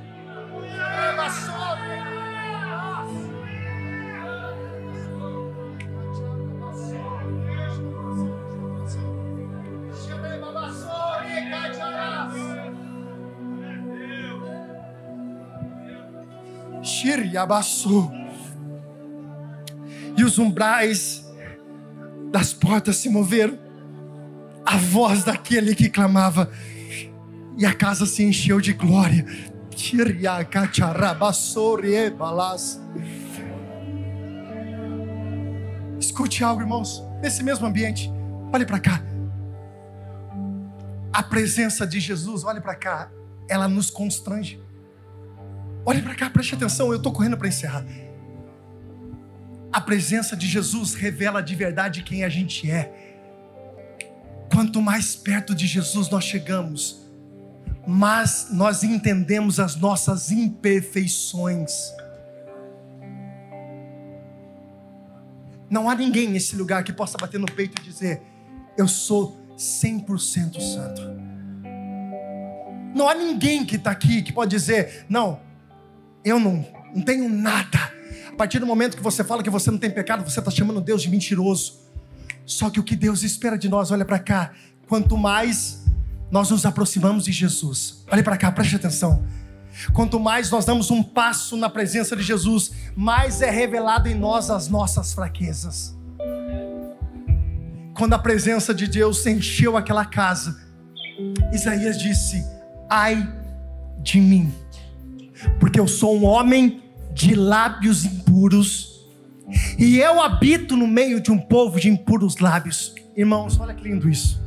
E 20.17 20.25
os 20.25 20.39
umbrais 20.39 21.25
das 22.31 22.53
portas 22.53 22.97
se 22.97 23.09
moveram. 23.09 23.59
A 24.65 24.77
voz 24.77 25.25
daquele 25.25 25.75
que 25.75 25.91
clamava. 25.91 26.51
E 27.57 27.67
a 27.67 27.75
casa 27.75 28.07
se 28.07 28.23
encheu 28.23 28.61
de 28.61 28.73
glória. 28.73 29.27
Escute 36.01 36.43
algo, 36.43 36.63
irmãos. 36.63 37.03
Nesse 37.21 37.43
mesmo 37.43 37.67
ambiente, 37.67 38.11
olhe 38.53 38.65
para 38.65 38.79
cá. 38.79 39.03
A 41.13 41.23
presença 41.23 41.87
de 41.87 42.01
Jesus, 42.01 42.45
olhe 42.45 42.61
para 42.61 42.75
cá, 42.75 43.11
ela 43.49 43.69
nos 43.69 43.91
constrange. 43.91 44.64
Olhe 45.87 46.01
para 46.01 46.15
cá, 46.15 46.31
preste 46.31 46.55
atenção, 46.55 46.89
eu 46.91 46.97
estou 46.97 47.13
correndo 47.13 47.37
para 47.37 47.49
encerrar. 47.49 47.85
A 49.71 49.81
presença 49.81 50.37
de 50.37 50.47
Jesus 50.47 50.95
revela 50.95 51.43
de 51.43 51.55
verdade 51.55 52.03
quem 52.03 52.25
a 52.25 52.29
gente 52.29 52.71
é. 52.71 52.93
Quanto 54.51 54.81
mais 54.81 55.15
perto 55.15 55.55
de 55.55 55.67
Jesus 55.67 56.09
nós 56.09 56.25
chegamos, 56.25 57.05
mais 57.87 58.49
nós 58.51 58.83
entendemos 58.83 59.61
as 59.61 59.77
nossas 59.77 60.31
imperfeições. 60.31 61.93
Não 65.69 65.91
há 65.91 65.95
ninguém 65.95 66.29
nesse 66.29 66.57
lugar 66.57 66.85
que 66.85 66.93
possa 66.93 67.19
bater 67.19 67.39
no 67.39 67.47
peito 67.47 67.83
e 67.83 67.85
dizer: 67.85 68.23
Eu 68.79 68.87
sou 68.87 69.37
100% 69.59 70.61
santo. 70.61 71.03
Não 72.95 73.09
há 73.09 73.15
ninguém 73.15 73.67
que 73.67 73.77
está 73.77 73.91
aqui 73.91 74.23
que 74.23 74.33
pode 74.33 74.51
dizer: 74.51 75.05
Não, 75.09 75.41
eu 76.25 76.41
não, 76.41 76.67
não 76.95 77.03
tenho 77.03 77.29
nada. 77.29 77.93
A 78.29 78.37
partir 78.37 78.59
do 78.59 78.67
momento 78.67 78.97
que 78.97 79.03
você 79.03 79.23
fala 79.23 79.43
que 79.43 79.51
você 79.51 79.71
não 79.71 79.79
tem 79.79 79.91
pecado, 79.91 80.29
você 80.29 80.39
está 80.39 80.51
chamando 80.51 80.81
Deus 80.81 81.03
de 81.03 81.11
mentiroso. 81.11 81.85
Só 82.47 82.71
que 82.71 82.81
o 82.81 82.83
que 82.83 82.97
Deus 82.97 83.23
espera 83.23 83.57
de 83.57 83.69
nós, 83.69 83.91
olha 83.91 84.05
para 84.05 84.19
cá, 84.19 84.53
quanto 84.89 85.17
mais 85.17 85.85
nós 86.31 86.51
nos 86.51 86.67
aproximamos 86.67 87.25
de 87.25 87.33
Jesus, 87.33 88.05
olha 88.11 88.23
para 88.23 88.37
cá, 88.37 88.51
preste 88.51 88.77
atenção. 88.77 89.25
Quanto 89.93 90.21
mais 90.21 90.51
nós 90.51 90.65
damos 90.65 90.91
um 90.91 91.03
passo 91.03 91.57
na 91.57 91.69
presença 91.69 92.17
de 92.17 92.23
Jesus, 92.23 92.73
mais 92.97 93.43
é 93.43 93.51
revelado 93.51 94.09
em 94.09 94.15
nós 94.15 94.51
as 94.51 94.69
nossas 94.69 95.13
fraquezas. 95.13 95.97
Quando 97.95 98.15
a 98.15 98.19
presença 98.19 98.75
de 98.75 98.87
Deus 98.87 99.25
encheu 99.27 99.77
aquela 99.77 100.05
casa, 100.05 100.61
Isaías 101.53 101.99
disse: 101.99 102.45
Ai 102.89 103.33
de 104.03 104.21
mim, 104.21 104.53
porque 105.59 105.79
eu 105.79 105.89
sou 105.89 106.17
um 106.17 106.25
homem 106.25 106.83
de 107.13 107.35
lábios 107.35 108.05
impuros, 108.05 108.95
e 109.79 109.99
eu 109.99 110.21
habito 110.23 110.77
no 110.77 110.87
meio 110.87 111.21
de 111.21 111.31
um 111.31 111.39
povo 111.39 111.79
de 111.79 111.89
impuros 111.89 112.39
lábios. 112.39 112.95
Irmãos, 113.17 113.59
olha 113.61 113.75
que 113.75 113.83
lindo 113.83 114.09
isso. 114.09 114.43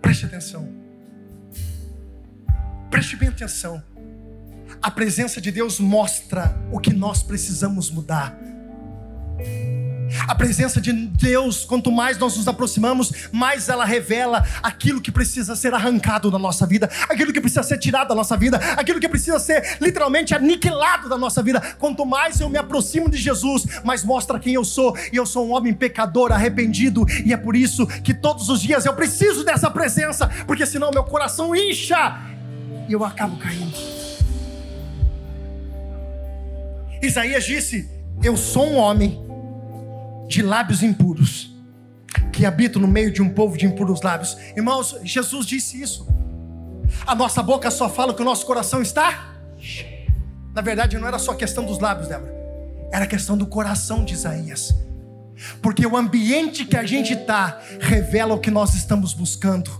Preste 0.00 0.26
atenção. 0.26 0.68
Preste 2.90 3.16
bem 3.16 3.28
atenção. 3.28 3.82
A 4.80 4.90
presença 4.90 5.40
de 5.40 5.50
Deus 5.50 5.78
mostra 5.78 6.56
o 6.72 6.78
que 6.78 6.92
nós 6.92 7.22
precisamos 7.22 7.90
mudar. 7.90 8.36
A 10.26 10.34
presença 10.34 10.80
de 10.80 10.92
Deus, 10.92 11.64
quanto 11.64 11.90
mais 11.90 12.18
nós 12.18 12.36
nos 12.36 12.48
aproximamos, 12.48 13.12
mais 13.32 13.68
ela 13.68 13.84
revela 13.84 14.46
aquilo 14.62 15.00
que 15.00 15.10
precisa 15.10 15.54
ser 15.56 15.74
arrancado 15.74 16.30
da 16.30 16.38
nossa 16.38 16.66
vida, 16.66 16.88
aquilo 17.08 17.32
que 17.32 17.40
precisa 17.40 17.62
ser 17.62 17.78
tirado 17.78 18.08
da 18.08 18.14
nossa 18.14 18.36
vida, 18.36 18.58
aquilo 18.76 19.00
que 19.00 19.08
precisa 19.08 19.38
ser 19.38 19.78
literalmente 19.80 20.34
aniquilado 20.34 21.08
da 21.08 21.18
nossa 21.18 21.42
vida. 21.42 21.60
Quanto 21.78 22.04
mais 22.06 22.40
eu 22.40 22.48
me 22.48 22.58
aproximo 22.58 23.08
de 23.08 23.16
Jesus, 23.16 23.66
mais 23.84 24.04
mostra 24.04 24.38
quem 24.38 24.54
eu 24.54 24.64
sou, 24.64 24.96
e 25.12 25.16
eu 25.16 25.26
sou 25.26 25.46
um 25.46 25.52
homem 25.52 25.72
pecador, 25.72 26.32
arrependido, 26.32 27.04
e 27.24 27.32
é 27.32 27.36
por 27.36 27.54
isso 27.54 27.86
que 27.86 28.14
todos 28.14 28.48
os 28.48 28.60
dias 28.60 28.86
eu 28.86 28.94
preciso 28.94 29.44
dessa 29.44 29.70
presença, 29.70 30.28
porque 30.46 30.64
senão 30.66 30.90
meu 30.90 31.04
coração 31.04 31.54
incha 31.54 32.18
e 32.88 32.92
eu 32.92 33.04
acabo 33.04 33.36
caindo. 33.36 33.76
Isaías 37.02 37.44
disse: 37.44 37.88
Eu 38.22 38.36
sou 38.36 38.66
um 38.66 38.76
homem 38.76 39.27
de 40.28 40.42
lábios 40.42 40.82
impuros, 40.82 41.50
que 42.32 42.46
habito 42.46 42.78
no 42.78 42.86
meio 42.86 43.10
de 43.10 43.22
um 43.22 43.30
povo 43.30 43.56
de 43.56 43.66
impuros 43.66 44.02
lábios. 44.02 44.36
Irmãos, 44.54 44.96
Jesus 45.02 45.46
disse 45.46 45.80
isso. 45.80 46.06
A 47.06 47.14
nossa 47.14 47.42
boca 47.42 47.70
só 47.70 47.88
fala 47.88 48.14
que 48.14 48.22
o 48.22 48.24
nosso 48.24 48.46
coração 48.46 48.80
está. 48.80 49.34
Na 50.54 50.60
verdade, 50.60 50.98
não 50.98 51.08
era 51.08 51.18
só 51.18 51.34
questão 51.34 51.64
dos 51.64 51.78
lábios, 51.78 52.08
Débora. 52.08 52.34
Era 52.92 53.06
questão 53.06 53.36
do 53.36 53.46
coração 53.46 54.04
de 54.04 54.14
Isaías. 54.14 54.74
Porque 55.62 55.86
o 55.86 55.96
ambiente 55.96 56.64
que 56.64 56.76
a 56.76 56.84
gente 56.84 57.12
está 57.12 57.60
revela 57.80 58.34
o 58.34 58.40
que 58.40 58.50
nós 58.50 58.74
estamos 58.74 59.14
buscando. 59.14 59.70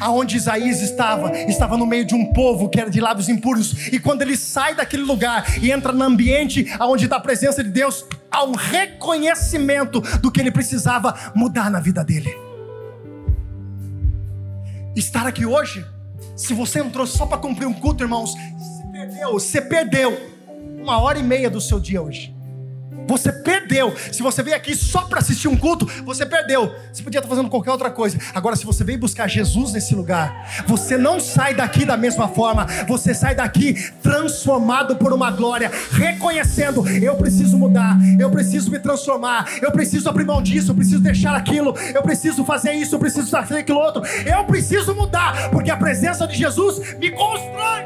Aonde 0.00 0.36
Isaías 0.36 0.80
estava, 0.80 1.36
estava 1.38 1.76
no 1.76 1.86
meio 1.86 2.04
de 2.04 2.14
um 2.14 2.32
povo 2.32 2.68
que 2.68 2.80
era 2.80 2.90
de 2.90 3.00
lábios 3.00 3.28
impuros. 3.28 3.88
E 3.92 3.98
quando 3.98 4.22
ele 4.22 4.36
sai 4.36 4.74
daquele 4.74 5.02
lugar 5.02 5.62
e 5.62 5.70
entra 5.70 5.92
no 5.92 6.04
ambiente 6.04 6.66
onde 6.80 7.04
está 7.04 7.16
a 7.16 7.20
presença 7.20 7.62
de 7.62 7.70
Deus, 7.70 8.04
há 8.30 8.44
um 8.44 8.52
reconhecimento 8.52 10.00
do 10.20 10.30
que 10.30 10.40
ele 10.40 10.50
precisava 10.50 11.32
mudar 11.34 11.70
na 11.70 11.80
vida 11.80 12.04
dele. 12.04 12.34
Estar 14.94 15.26
aqui 15.26 15.44
hoje, 15.44 15.84
se 16.36 16.54
você 16.54 16.80
entrou 16.80 17.06
só 17.06 17.26
para 17.26 17.38
cumprir 17.38 17.66
um 17.66 17.72
culto, 17.72 18.04
irmãos, 18.04 18.34
perdeu, 18.92 19.32
você 19.32 19.60
perdeu 19.60 20.30
uma 20.80 20.98
hora 20.98 21.18
e 21.18 21.22
meia 21.22 21.50
do 21.50 21.60
seu 21.60 21.80
dia 21.80 22.00
hoje. 22.00 22.34
Você 23.06 23.32
perdeu. 23.32 23.94
Se 24.12 24.22
você 24.22 24.42
veio 24.42 24.56
aqui 24.56 24.74
só 24.74 25.02
para 25.02 25.20
assistir 25.20 25.48
um 25.48 25.56
culto, 25.56 25.86
você 26.04 26.24
perdeu. 26.24 26.74
Você 26.92 27.02
podia 27.02 27.18
estar 27.18 27.28
fazendo 27.28 27.50
qualquer 27.50 27.70
outra 27.70 27.90
coisa. 27.90 28.18
Agora, 28.34 28.56
se 28.56 28.64
você 28.64 28.82
veio 28.82 28.98
buscar 28.98 29.28
Jesus 29.28 29.72
nesse 29.72 29.94
lugar, 29.94 30.64
você 30.66 30.96
não 30.96 31.20
sai 31.20 31.54
daqui 31.54 31.84
da 31.84 31.96
mesma 31.96 32.28
forma. 32.28 32.66
Você 32.88 33.14
sai 33.14 33.34
daqui 33.34 33.74
transformado 34.02 34.96
por 34.96 35.12
uma 35.12 35.30
glória, 35.30 35.70
reconhecendo: 35.92 36.86
eu 36.88 37.16
preciso 37.16 37.58
mudar, 37.58 37.96
eu 38.18 38.30
preciso 38.30 38.70
me 38.70 38.78
transformar, 38.78 39.48
eu 39.60 39.70
preciso 39.70 40.08
abrir 40.08 40.24
mão 40.24 40.42
disso, 40.42 40.70
eu 40.70 40.74
preciso 40.74 41.00
deixar 41.00 41.34
aquilo, 41.36 41.74
eu 41.94 42.02
preciso 42.02 42.44
fazer 42.44 42.72
isso, 42.72 42.94
eu 42.94 42.98
preciso 42.98 43.30
fazer 43.30 43.58
aquilo 43.58 43.78
outro. 43.78 44.02
Eu 44.24 44.44
preciso 44.44 44.94
mudar, 44.94 45.50
porque 45.50 45.70
a 45.70 45.76
presença 45.76 46.26
de 46.26 46.36
Jesus 46.36 46.96
me 46.98 47.10
constrói. 47.10 47.84